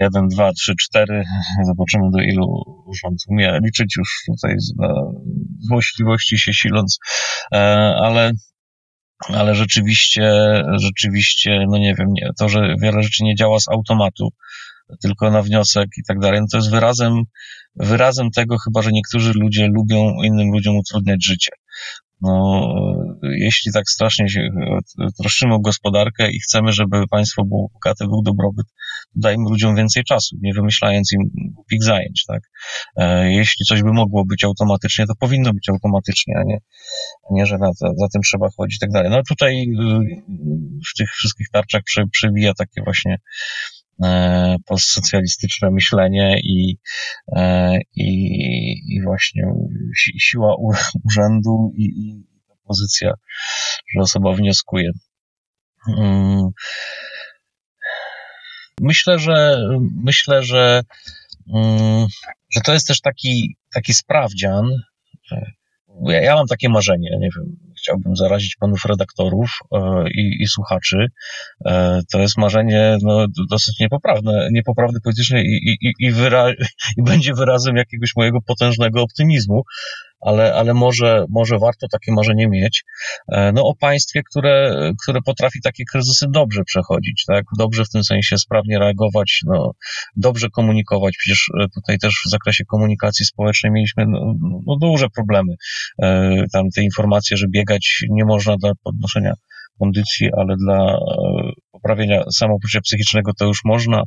Jeden, 0.00 0.28
dwa, 0.28 0.52
trzy, 0.52 0.72
cztery. 0.80 1.24
Zobaczymy, 1.66 2.10
do 2.12 2.22
ilu 2.22 2.64
rząd 3.02 3.18
umie 3.28 3.58
liczyć 3.64 3.96
już 3.96 4.22
tutaj 4.26 4.54
z 4.58 4.72
złośliwości 5.68 6.38
się 6.38 6.52
siląc, 6.52 6.98
ale 8.02 8.32
ale 9.28 9.54
rzeczywiście, 9.54 10.32
rzeczywiście, 10.80 11.64
no 11.68 11.78
nie 11.78 11.94
wiem, 11.94 12.08
nie, 12.12 12.30
to, 12.38 12.48
że 12.48 12.74
wiele 12.82 13.02
rzeczy 13.02 13.24
nie 13.24 13.34
działa 13.34 13.60
z 13.60 13.68
automatu, 13.68 14.28
tylko 15.02 15.30
na 15.30 15.42
wniosek 15.42 15.88
i 15.96 16.02
tak 16.08 16.18
dalej, 16.18 16.40
no 16.40 16.46
to 16.52 16.58
jest 16.58 16.70
wyrazem, 16.70 17.22
wyrazem 17.76 18.30
tego 18.30 18.56
chyba, 18.58 18.82
że 18.82 18.90
niektórzy 18.92 19.32
ludzie 19.34 19.68
lubią 19.68 20.14
innym 20.24 20.52
ludziom 20.52 20.76
utrudniać 20.76 21.26
życie. 21.26 21.50
No, 22.20 22.62
jeśli 23.22 23.72
tak 23.72 23.88
strasznie 23.88 24.28
się 24.28 24.48
troszczymy 25.20 25.54
o 25.54 25.60
gospodarkę 25.60 26.30
i 26.30 26.40
chcemy, 26.40 26.72
żeby 26.72 27.08
państwo 27.10 27.44
było 27.44 27.68
bogate, 27.72 28.06
był 28.06 28.22
dobrobyt, 28.22 28.66
dajmy 29.14 29.50
ludziom 29.50 29.76
więcej 29.76 30.04
czasu, 30.04 30.36
nie 30.42 30.54
wymyślając 30.54 31.12
im 31.12 31.20
głupich 31.54 31.84
zajęć, 31.84 32.24
tak? 32.28 32.40
E, 32.96 33.32
jeśli 33.32 33.64
coś 33.68 33.82
by 33.82 33.92
mogło 33.92 34.24
być 34.24 34.44
automatycznie, 34.44 35.06
to 35.06 35.14
powinno 35.20 35.52
być 35.52 35.68
automatycznie, 35.68 36.34
a 36.38 36.42
nie, 36.44 36.58
a 37.30 37.34
nie 37.34 37.46
że 37.46 37.58
na, 37.58 37.72
za, 37.72 37.88
za 37.96 38.08
tym 38.12 38.22
trzeba 38.22 38.48
chodzić 38.56 38.76
i 38.76 38.80
tak 38.80 38.90
dalej. 38.90 39.10
No 39.10 39.22
tutaj 39.28 39.62
y, 39.62 40.22
w 40.90 40.98
tych 40.98 41.10
wszystkich 41.10 41.46
tarczach 41.52 41.82
przy, 41.82 42.02
przywija 42.12 42.52
takie 42.54 42.82
właśnie 42.84 43.16
e, 44.04 44.56
postsocjalistyczne 44.66 45.70
myślenie 45.70 46.40
i, 46.40 46.78
e, 47.36 47.78
i, 47.96 48.10
i 48.88 49.02
właśnie 49.04 49.42
siła 50.18 50.54
urzędu 51.08 51.72
i, 51.76 51.84
i 51.84 52.24
pozycja, 52.66 53.14
że 53.94 54.00
osoba 54.00 54.32
wnioskuje. 54.32 54.90
Mm. 55.88 56.50
Myślę, 58.80 59.18
że 59.18 59.58
myślę, 60.04 60.42
że, 60.42 60.82
mm, 61.54 62.06
że 62.54 62.60
to 62.60 62.72
jest 62.72 62.86
też 62.86 63.00
taki, 63.00 63.56
taki 63.74 63.94
sprawdzian. 63.94 64.70
Ja, 66.06 66.20
ja 66.22 66.34
mam 66.34 66.46
takie 66.46 66.68
marzenie, 66.68 67.10
nie 67.20 67.28
wiem, 67.36 67.56
chciałbym 67.78 68.16
zarazić 68.16 68.56
panów 68.60 68.84
redaktorów 68.84 69.50
e, 69.72 70.04
i, 70.10 70.42
i 70.42 70.46
słuchaczy. 70.46 71.06
E, 71.66 72.00
to 72.12 72.18
jest 72.18 72.38
marzenie 72.38 72.98
no, 73.02 73.26
dosyć 73.50 73.80
niepoprawne, 73.80 74.48
niepoprawne 74.52 75.00
politycznie 75.00 75.42
i, 75.42 75.76
i, 75.82 75.92
i, 75.98 76.12
wyra- 76.12 76.54
i 76.98 77.02
będzie 77.02 77.34
wyrazem 77.34 77.76
jakiegoś 77.76 78.16
mojego 78.16 78.38
potężnego 78.40 79.02
optymizmu, 79.02 79.62
ale, 80.20 80.54
ale 80.54 80.74
może, 80.74 81.24
może 81.28 81.58
warto 81.58 81.86
takie 81.92 82.12
marzenie 82.12 82.48
mieć. 82.48 82.84
E, 83.32 83.52
no 83.52 83.62
o 83.62 83.74
państwie, 83.74 84.22
które, 84.30 84.90
które 85.02 85.20
potrafi 85.22 85.60
takie 85.62 85.84
kryzysy 85.92 86.26
dobrze 86.30 86.64
przechodzić, 86.64 87.24
tak? 87.26 87.44
Dobrze 87.58 87.84
w 87.84 87.90
tym 87.90 88.04
sensie 88.04 88.38
sprawnie 88.38 88.78
reagować, 88.78 89.40
no, 89.46 89.72
dobrze 90.16 90.50
komunikować. 90.50 91.14
Przecież 91.18 91.50
e, 91.60 91.68
tutaj 91.74 91.98
też 91.98 92.14
w 92.26 92.30
zakresie 92.30 92.64
komunikacji 92.64 93.26
społecznej 93.26 93.72
mieliśmy 93.72 94.04
no, 94.06 94.34
no 94.66 94.76
duże 94.80 95.08
problemy. 95.08 95.54
E, 96.02 96.44
tam 96.52 96.70
te 96.76 96.82
informacje, 96.82 97.36
że 97.36 97.46
biegać 97.48 98.04
nie 98.10 98.24
można 98.24 98.56
dla 98.56 98.72
podnoszenia 98.84 99.32
kondycji, 99.78 100.28
ale 100.36 100.56
dla 100.56 100.98
poprawienia 101.72 102.22
samopoczucia 102.30 102.80
psychicznego 102.80 103.32
to 103.38 103.44
już 103.44 103.60
można 103.64 104.02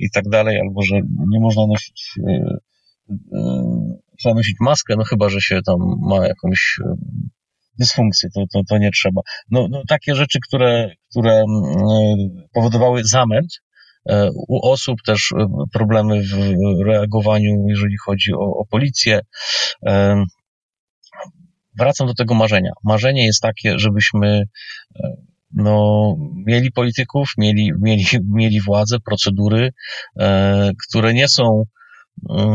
i 0.00 0.10
tak 0.14 0.24
dalej, 0.28 0.60
albo 0.60 0.82
że 0.82 0.94
nie 1.28 1.40
można 1.40 1.66
nosić 1.66 2.14
trzeba 4.18 4.34
nosić 4.34 4.56
maskę, 4.60 4.94
no 4.98 5.04
chyba, 5.04 5.28
że 5.28 5.40
się 5.40 5.60
tam 5.66 5.76
ma 6.00 6.26
jakąś 6.26 6.78
e, 6.84 6.94
dysfunkcję, 7.78 8.28
to, 8.34 8.44
to, 8.52 8.60
to 8.68 8.78
nie 8.78 8.90
trzeba. 8.90 9.20
No, 9.50 9.68
no 9.70 9.82
takie 9.88 10.14
rzeczy, 10.14 10.38
które, 10.48 10.90
które 11.10 11.32
mm, 11.32 11.46
e, 11.48 12.48
powodowały 12.52 13.04
zamęt 13.04 13.60
e, 14.08 14.30
u 14.48 14.70
osób, 14.70 14.98
też 15.06 15.32
problemy 15.72 16.22
w 16.22 16.54
reagowaniu, 16.86 17.64
jeżeli 17.68 17.96
chodzi 18.04 18.32
o, 18.32 18.38
o 18.38 18.64
policję. 18.70 19.20
Wracam 21.78 22.06
do 22.06 22.14
tego 22.14 22.34
marzenia. 22.34 22.70
Marzenie 22.84 23.26
jest 23.26 23.42
takie, 23.42 23.78
żebyśmy 23.78 24.44
no, 25.54 26.16
mieli 26.46 26.72
polityków, 26.72 27.32
mieli, 27.38 27.72
mieli, 27.80 28.04
mieli 28.34 28.60
władzę, 28.60 28.96
procedury, 29.00 29.72
które 30.88 31.14
nie 31.14 31.28
są 31.28 31.64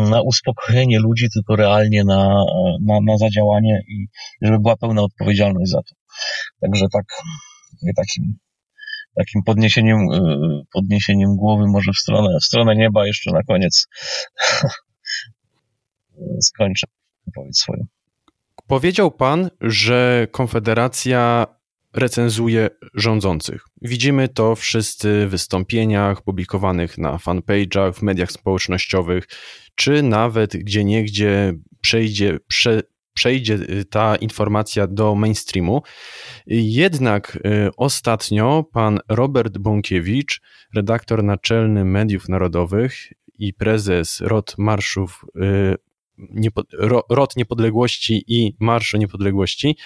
na 0.10 0.22
uspokojenie 0.22 1.00
ludzi, 1.00 1.28
tylko 1.34 1.56
realnie 1.56 2.04
na, 2.04 2.44
na, 2.82 3.00
na 3.06 3.18
zadziałanie 3.18 3.82
i 3.88 4.08
żeby 4.42 4.60
była 4.60 4.78
pełna 4.78 5.02
odpowiedzialność 5.02 5.72
za 5.72 5.78
to. 5.78 5.96
Także 6.62 6.86
tak, 6.94 7.06
takim, 7.96 8.38
takim 9.16 9.44
podniesieniem, 9.44 9.98
y, 10.00 10.64
podniesieniem 10.74 11.36
głowy 11.36 11.68
może 11.68 11.92
w 11.92 11.98
stronę, 11.98 12.38
w 12.42 12.46
stronę 12.46 12.76
nieba 12.76 13.08
jeszcze 13.08 13.32
na 13.32 13.44
koniec 13.44 13.88
skończę 16.48 16.88
wypowiedź 17.28 17.58
swoją. 17.58 17.86
Powiedział 18.68 19.12
pan, 19.12 19.50
że 19.62 20.28
Konfederacja 20.32 21.46
recenzuje 21.94 22.70
rządzących. 22.94 23.66
Widzimy 23.82 24.28
to 24.28 24.56
wszyscy 24.56 25.28
w 25.28 25.30
wystąpieniach 25.30 26.22
publikowanych 26.22 26.98
na 26.98 27.18
fanpage'ach, 27.18 27.94
w 27.94 28.02
mediach 28.02 28.32
społecznościowych, 28.32 29.28
czy 29.76 30.04
nawet 30.04 30.58
gdzie 30.58 30.84
niegdzie 30.84 31.54
przejdzie, 31.82 32.40
prze, 32.48 32.82
przejdzie 33.14 33.60
ta 33.90 34.16
informacja 34.16 34.88
do 34.88 35.16
mainstreamu. 35.16 35.82
Jednak 36.48 37.36
y, 37.36 37.70
ostatnio 37.78 38.66
pan 38.74 39.00
Robert 39.10 39.58
Bąkiewicz, 39.58 40.42
redaktor 40.76 41.24
naczelny 41.24 41.86
Mediów 41.86 42.30
Narodowych 42.30 43.14
i 43.40 43.54
prezes 43.54 44.22
ROT 44.22 44.56
Marszów 44.58 45.26
y, 46.20 46.28
Niepod 46.30 46.68
Rot 47.10 47.36
Niepodległości 47.36 48.24
i 48.28 48.56
Marszu 48.60 48.98
Niepodległości, 48.98 49.78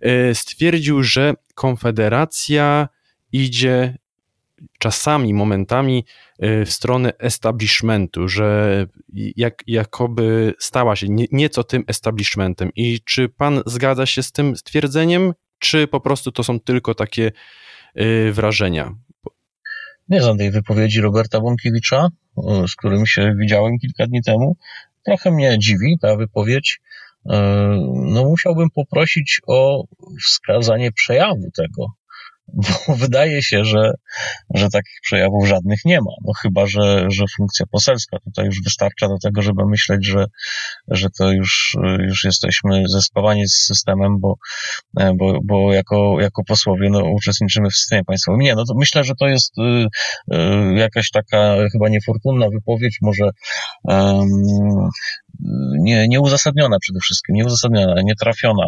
e, 0.00 0.34
stwierdził, 0.34 1.02
że 1.02 1.34
Konfederacja 1.54 2.88
idzie 3.32 3.98
czasami, 4.78 5.34
momentami 5.34 6.04
e, 6.38 6.64
w 6.64 6.72
stronę 6.72 7.12
establishmentu, 7.18 8.28
że 8.28 8.86
jak, 9.12 9.62
jakoby 9.66 10.54
stała 10.58 10.96
się 10.96 11.06
nieco 11.32 11.64
tym 11.64 11.84
establishmentem. 11.86 12.70
I 12.76 13.00
czy 13.04 13.28
pan 13.28 13.62
zgadza 13.66 14.06
się 14.06 14.22
z 14.22 14.32
tym 14.32 14.56
stwierdzeniem, 14.56 15.32
czy 15.58 15.86
po 15.86 16.00
prostu 16.00 16.32
to 16.32 16.44
są 16.44 16.60
tylko 16.60 16.94
takie 16.94 17.32
e, 17.94 18.32
wrażenia? 18.32 18.94
Nie 20.08 20.22
znam 20.22 20.38
tej 20.38 20.50
wypowiedzi 20.50 21.00
Roberta 21.00 21.40
Bąkiewicza, 21.40 22.08
z 22.68 22.76
którym 22.76 23.06
się 23.06 23.34
widziałem 23.40 23.78
kilka 23.78 24.06
dni 24.06 24.22
temu. 24.22 24.56
Trochę 25.04 25.30
mnie 25.30 25.58
dziwi 25.58 25.98
ta 26.00 26.16
wypowiedź. 26.16 26.80
E, 27.26 27.36
no, 27.94 28.24
musiałbym 28.24 28.70
poprosić 28.70 29.40
o 29.46 29.84
wskazanie 30.24 30.92
przejawu 30.92 31.50
tego, 31.56 31.86
bo 32.88 32.94
wydaje 32.96 33.42
się, 33.42 33.64
że, 33.64 33.92
że 34.54 34.68
takich 34.68 34.98
przejawów 35.02 35.48
żadnych 35.48 35.78
nie 35.84 36.00
ma. 36.00 36.12
No 36.24 36.32
chyba, 36.42 36.66
że, 36.66 37.06
że 37.08 37.24
funkcja 37.36 37.66
poselska 37.70 38.16
tutaj 38.24 38.46
już 38.46 38.62
wystarcza 38.62 39.08
do 39.08 39.18
tego, 39.22 39.42
żeby 39.42 39.62
myśleć, 39.66 40.06
że, 40.06 40.24
że 40.88 41.08
to 41.18 41.32
już, 41.32 41.76
już 42.08 42.24
jesteśmy 42.24 42.82
zespawani 42.88 43.48
z 43.48 43.54
systemem, 43.54 44.20
bo, 44.20 44.34
bo, 45.14 45.38
bo 45.44 45.72
jako, 45.72 46.16
jako 46.20 46.44
posłowie 46.44 46.90
no, 46.90 47.04
uczestniczymy 47.04 47.70
w 47.70 47.76
systemie 47.76 48.04
państwowym. 48.04 48.40
Nie, 48.40 48.54
no 48.54 48.64
to 48.64 48.74
myślę, 48.74 49.04
że 49.04 49.14
to 49.20 49.26
jest 49.26 49.58
y, 49.58 49.86
y, 50.34 50.74
jakaś 50.74 51.10
taka 51.10 51.56
chyba 51.72 51.88
niefortunna 51.88 52.46
wypowiedź, 52.48 52.98
może 53.02 53.30
nie, 55.78 56.08
nieuzasadniona 56.08 56.78
przede 56.78 57.00
wszystkim, 57.00 57.36
nieuzasadniona, 57.36 57.94
nietrafiona. 58.02 58.64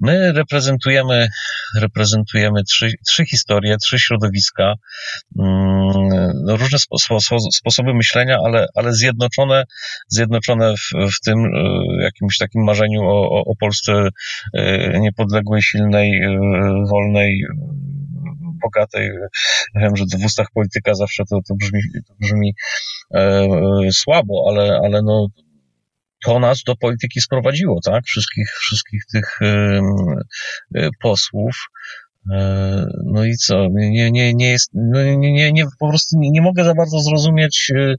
My 0.00 0.32
reprezentujemy, 0.32 1.28
reprezentujemy 1.76 2.64
trzy, 2.64 2.92
trzy 3.06 3.26
historie, 3.26 3.76
trzy 3.76 3.98
środowiska, 3.98 4.74
mm, 5.38 6.48
różne 6.48 6.78
spo, 6.78 7.18
sposoby 7.52 7.94
myślenia, 7.94 8.38
ale, 8.44 8.66
ale 8.74 8.92
zjednoczone, 8.92 9.64
zjednoczone 10.08 10.74
w, 10.76 11.12
w 11.16 11.20
tym 11.24 11.44
e, 11.44 12.02
jakimś 12.02 12.38
takim 12.38 12.64
marzeniu 12.64 13.02
o, 13.02 13.44
o 13.44 13.56
Polsce 13.56 14.08
e, 14.54 15.00
niepodległej, 15.00 15.62
silnej, 15.62 16.22
e, 16.22 16.38
wolnej, 16.88 17.44
bogatej. 18.62 19.10
Wiem, 19.74 19.96
że 19.96 20.04
w 20.04 20.24
ustach 20.24 20.46
polityka 20.54 20.94
zawsze 20.94 21.22
to, 21.30 21.38
to 21.48 21.54
brzmi, 21.54 21.80
to 22.08 22.14
brzmi 22.20 22.54
e, 23.14 23.48
słabo, 23.92 24.44
ale, 24.48 24.80
ale 24.84 25.02
no, 25.02 25.26
to 26.24 26.38
nas 26.38 26.62
do 26.66 26.76
polityki 26.76 27.20
sprowadziło, 27.20 27.80
tak? 27.84 28.04
Wszystkich, 28.04 28.48
wszystkich 28.48 29.02
tych 29.12 29.38
posłów. 31.02 31.56
E, 32.32 32.86
no 33.04 33.24
i 33.24 33.36
co? 33.36 33.66
Nie, 33.72 34.10
nie, 34.10 34.34
nie 34.34 34.50
jest, 34.50 34.70
no 34.74 35.04
nie, 35.04 35.32
nie, 35.32 35.52
nie, 35.52 35.64
po 35.78 35.88
prostu 35.88 36.18
nie, 36.18 36.30
nie 36.30 36.42
mogę 36.42 36.64
za 36.64 36.74
bardzo 36.74 37.00
zrozumieć, 37.00 37.72
e, 37.76 37.94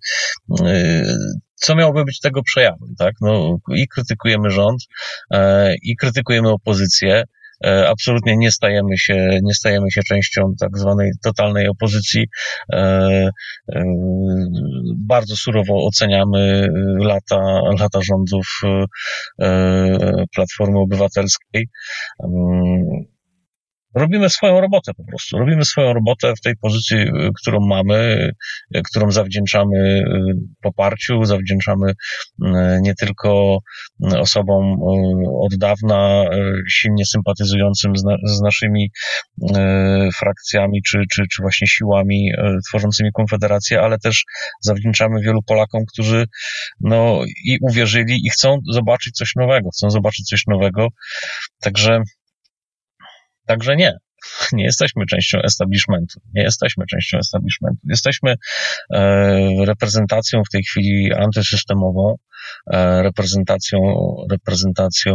e, 0.68 1.16
co 1.56 1.76
miałoby 1.76 2.06
być 2.06 2.20
tego 2.20 2.44
przejawem, 2.44 2.96
tak? 2.98 3.16
No, 3.22 3.58
i 3.76 3.88
krytykujemy 3.88 4.50
rząd, 4.50 4.82
i 5.84 5.96
krytykujemy 5.96 6.50
opozycję, 6.50 7.24
absolutnie 7.64 8.38
nie 8.38 8.52
stajemy 8.52 8.98
się, 8.98 9.40
nie 9.44 9.54
stajemy 9.54 9.92
się 9.92 10.02
częścią 10.04 10.42
tak 10.60 10.78
zwanej 10.78 11.12
totalnej 11.24 11.68
opozycji. 11.68 12.26
Bardzo 14.98 15.36
surowo 15.36 15.86
oceniamy 15.86 16.68
lata, 17.00 17.62
lata 17.80 18.00
rządów 18.02 18.48
Platformy 20.36 20.80
Obywatelskiej 20.80 21.68
robimy 23.96 24.30
swoją 24.30 24.62
robotę 24.62 24.94
po 24.94 25.04
prostu. 25.04 25.38
Robimy 25.38 25.66
swoją 25.66 25.94
robotę 25.94 26.34
w 26.36 26.42
tej 26.42 26.56
pozycji, 26.56 26.98
y, 26.98 27.30
którą 27.42 27.60
mamy, 27.60 28.32
y, 28.76 28.82
którą 28.82 29.12
zawdzięczamy 29.12 29.78
y, 29.78 30.04
poparciu, 30.62 31.24
zawdzięczamy 31.26 31.94
nie 32.82 32.96
tylko 32.96 33.60
osobom 34.20 34.78
od 35.42 35.56
dawna 35.58 36.24
silnie 36.70 37.06
sympatyzującym 37.06 37.98
z, 37.98 38.04
na, 38.04 38.16
z 38.26 38.42
naszymi 38.42 38.92
frakcjami 40.16 40.82
czy, 40.88 41.04
czy, 41.12 41.24
czy 41.32 41.42
właśnie 41.42 41.68
siłami 41.68 42.32
tworzącymi 42.68 43.10
Konfederację, 43.14 43.82
ale 43.82 43.98
też 43.98 44.24
zawdzięczamy 44.62 45.22
wielu 45.22 45.40
Polakom, 45.44 45.82
którzy 45.94 46.26
no 46.82 47.22
i 47.46 47.58
uwierzyli 47.62 48.20
i 48.26 48.30
chcą 48.30 48.58
zobaczyć 48.72 49.16
coś 49.16 49.36
nowego, 49.36 49.70
chcą 49.70 49.90
zobaczyć 49.90 50.26
coś 50.26 50.44
nowego. 50.48 50.88
Także 51.60 52.02
Także 53.46 53.76
nie, 53.76 53.98
nie 54.54 54.64
jesteśmy 54.64 55.06
częścią 55.06 55.42
establishmentu. 55.42 56.20
Nie 56.34 56.44
jesteśmy 56.44 56.86
częścią 56.86 57.18
establishmentu. 57.18 57.80
Jesteśmy 57.90 58.36
e, 58.94 59.66
reprezentacją 59.66 60.42
w 60.44 60.50
tej 60.50 60.64
chwili 60.64 61.14
antysystemową, 61.14 62.16
e, 62.74 63.04
reprezentacją, 63.04 63.80
reprezentacją 64.32 65.14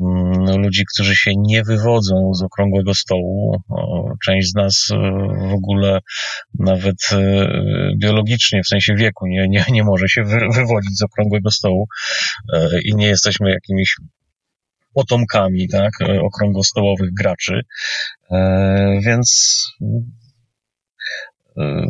mm, 0.00 0.62
ludzi, 0.62 0.84
którzy 0.94 1.16
się 1.16 1.30
nie 1.36 1.62
wywodzą 1.62 2.34
z 2.34 2.42
okrągłego 2.42 2.94
stołu. 2.94 3.56
Część 4.24 4.50
z 4.50 4.54
nas 4.54 4.88
e, 4.92 4.96
w 5.48 5.52
ogóle 5.54 5.98
nawet 6.58 6.96
biologicznie, 7.98 8.62
w 8.62 8.68
sensie 8.68 8.94
wieku, 8.94 9.26
nie, 9.26 9.48
nie, 9.48 9.64
nie 9.70 9.84
może 9.84 10.08
się 10.08 10.24
wywodzić 10.54 10.98
z 10.98 11.02
okrągłego 11.02 11.50
stołu 11.50 11.86
i 12.84 12.94
nie 12.94 13.06
jesteśmy 13.06 13.50
jakimiś 13.50 13.96
potomkami 14.94 15.68
tak, 15.68 15.90
okrągłostołowych 16.22 17.10
graczy. 17.14 17.60
E, 18.30 19.00
więc 19.06 19.64
e, 21.58 21.86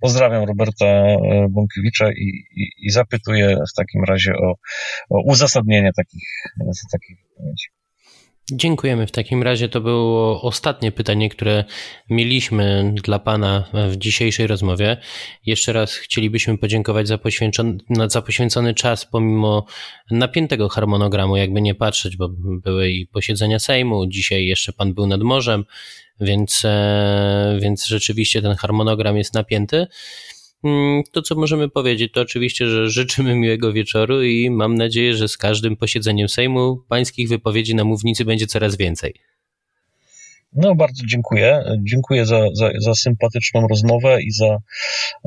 pozdrawiam 0.00 0.44
Roberta 0.44 0.86
e, 0.86 1.46
Bąkiewicza 1.50 2.12
i, 2.12 2.44
i, 2.56 2.70
i 2.78 2.90
zapytuję 2.90 3.56
w 3.72 3.74
takim 3.76 4.04
razie 4.04 4.32
o, 4.32 4.54
o 5.10 5.22
uzasadnienie 5.24 5.90
takich, 5.96 6.28
takich 6.92 7.16
wypowiedzi. 7.28 7.79
Dziękujemy. 8.52 9.06
W 9.06 9.10
takim 9.10 9.42
razie 9.42 9.68
to 9.68 9.80
było 9.80 10.42
ostatnie 10.42 10.92
pytanie, 10.92 11.28
które 11.28 11.64
mieliśmy 12.10 12.94
dla 13.02 13.18
Pana 13.18 13.64
w 13.90 13.96
dzisiejszej 13.96 14.46
rozmowie. 14.46 14.96
Jeszcze 15.46 15.72
raz 15.72 15.94
chcielibyśmy 15.94 16.58
podziękować 16.58 17.08
za 17.08 17.18
poświęcony, 17.18 17.78
za 18.06 18.22
poświęcony 18.22 18.74
czas, 18.74 19.06
pomimo 19.06 19.66
napiętego 20.10 20.68
harmonogramu, 20.68 21.36
jakby 21.36 21.60
nie 21.60 21.74
patrzeć, 21.74 22.16
bo 22.16 22.28
były 22.38 22.90
i 22.90 23.06
posiedzenia 23.06 23.58
Sejmu, 23.58 24.06
dzisiaj 24.06 24.46
jeszcze 24.46 24.72
Pan 24.72 24.94
był 24.94 25.06
nad 25.06 25.20
morzem, 25.20 25.64
więc, 26.20 26.62
e, 26.64 27.58
więc 27.62 27.86
rzeczywiście 27.86 28.42
ten 28.42 28.56
harmonogram 28.56 29.16
jest 29.16 29.34
napięty. 29.34 29.86
Mm, 30.64 31.02
to, 31.12 31.22
co 31.22 31.34
możemy 31.34 31.68
powiedzieć, 31.68 32.12
to 32.12 32.20
oczywiście, 32.20 32.66
że 32.66 32.90
życzymy 32.90 33.34
miłego 33.34 33.72
wieczoru 33.72 34.22
i 34.22 34.50
mam 34.50 34.74
nadzieję, 34.74 35.14
że 35.14 35.28
z 35.28 35.36
każdym 35.36 35.76
posiedzeniem 35.76 36.28
Sejmu 36.28 36.76
pańskich 36.88 37.28
wypowiedzi 37.28 37.74
na 37.74 37.84
mównicy 37.84 38.24
będzie 38.24 38.46
coraz 38.46 38.76
więcej. 38.76 39.14
No, 40.52 40.74
bardzo 40.74 41.06
dziękuję. 41.06 41.64
Dziękuję 41.78 42.26
za, 42.26 42.40
za, 42.52 42.70
za 42.78 42.94
sympatyczną 42.94 43.68
rozmowę 43.68 44.22
i 44.22 44.30
za, 44.30 44.58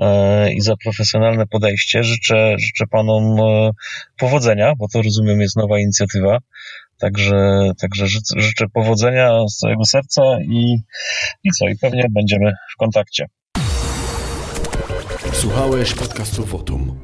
e, 0.02 0.54
i 0.54 0.62
za 0.62 0.76
profesjonalne 0.84 1.48
podejście. 1.48 2.04
Życzę, 2.04 2.56
życzę 2.60 2.88
panom 2.88 3.39
e, 3.39 3.72
powodzenia, 4.17 4.74
bo 4.78 4.88
to 4.88 5.02
rozumiem 5.02 5.41
jest 5.41 5.56
nowa 5.56 5.80
inicjatywa. 5.80 6.38
Także, 7.00 7.72
także 7.82 8.08
życzę, 8.08 8.41
życzę 8.41 8.65
powodzenia 8.74 9.48
z 9.48 9.58
całego 9.58 9.86
serca 9.86 10.22
i, 10.41 10.78
i 11.43 11.52
co, 11.52 11.67
i 11.67 11.78
pewnie 11.78 12.04
będziemy 12.10 12.54
w 12.74 12.78
kontakcie. 12.78 13.26
Słuchałeś 15.43 15.93
podcastu 15.93 16.45
Wotum. 16.45 16.99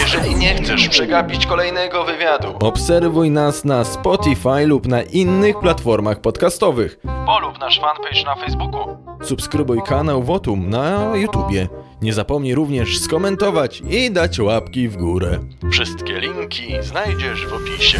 Jeżeli 0.00 0.34
nie 0.34 0.54
chcesz 0.54 0.88
przegapić 0.88 1.46
kolejnego 1.46 2.04
wywiadu, 2.04 2.48
obserwuj 2.60 3.30
nas 3.30 3.64
na 3.64 3.84
Spotify 3.84 4.66
lub 4.66 4.86
na 4.86 5.02
innych 5.02 5.58
platformach 5.58 6.20
podcastowych. 6.20 6.98
Polub 7.26 7.58
nasz 7.60 7.80
fanpage 7.80 8.24
na 8.24 8.34
Facebooku. 8.34 8.96
Subskrybuj 9.22 9.82
kanał 9.82 10.22
Wotum 10.22 10.70
na 10.70 11.16
YouTubie. 11.16 11.68
Nie 12.02 12.12
zapomnij 12.12 12.54
również 12.54 12.98
skomentować 12.98 13.82
i 13.90 14.10
dać 14.10 14.40
łapki 14.40 14.88
w 14.88 14.96
górę. 14.96 15.38
Wszystkie 15.70 16.20
linki 16.20 16.82
znajdziesz 16.82 17.46
w 17.46 17.52
opisie. 17.52 17.98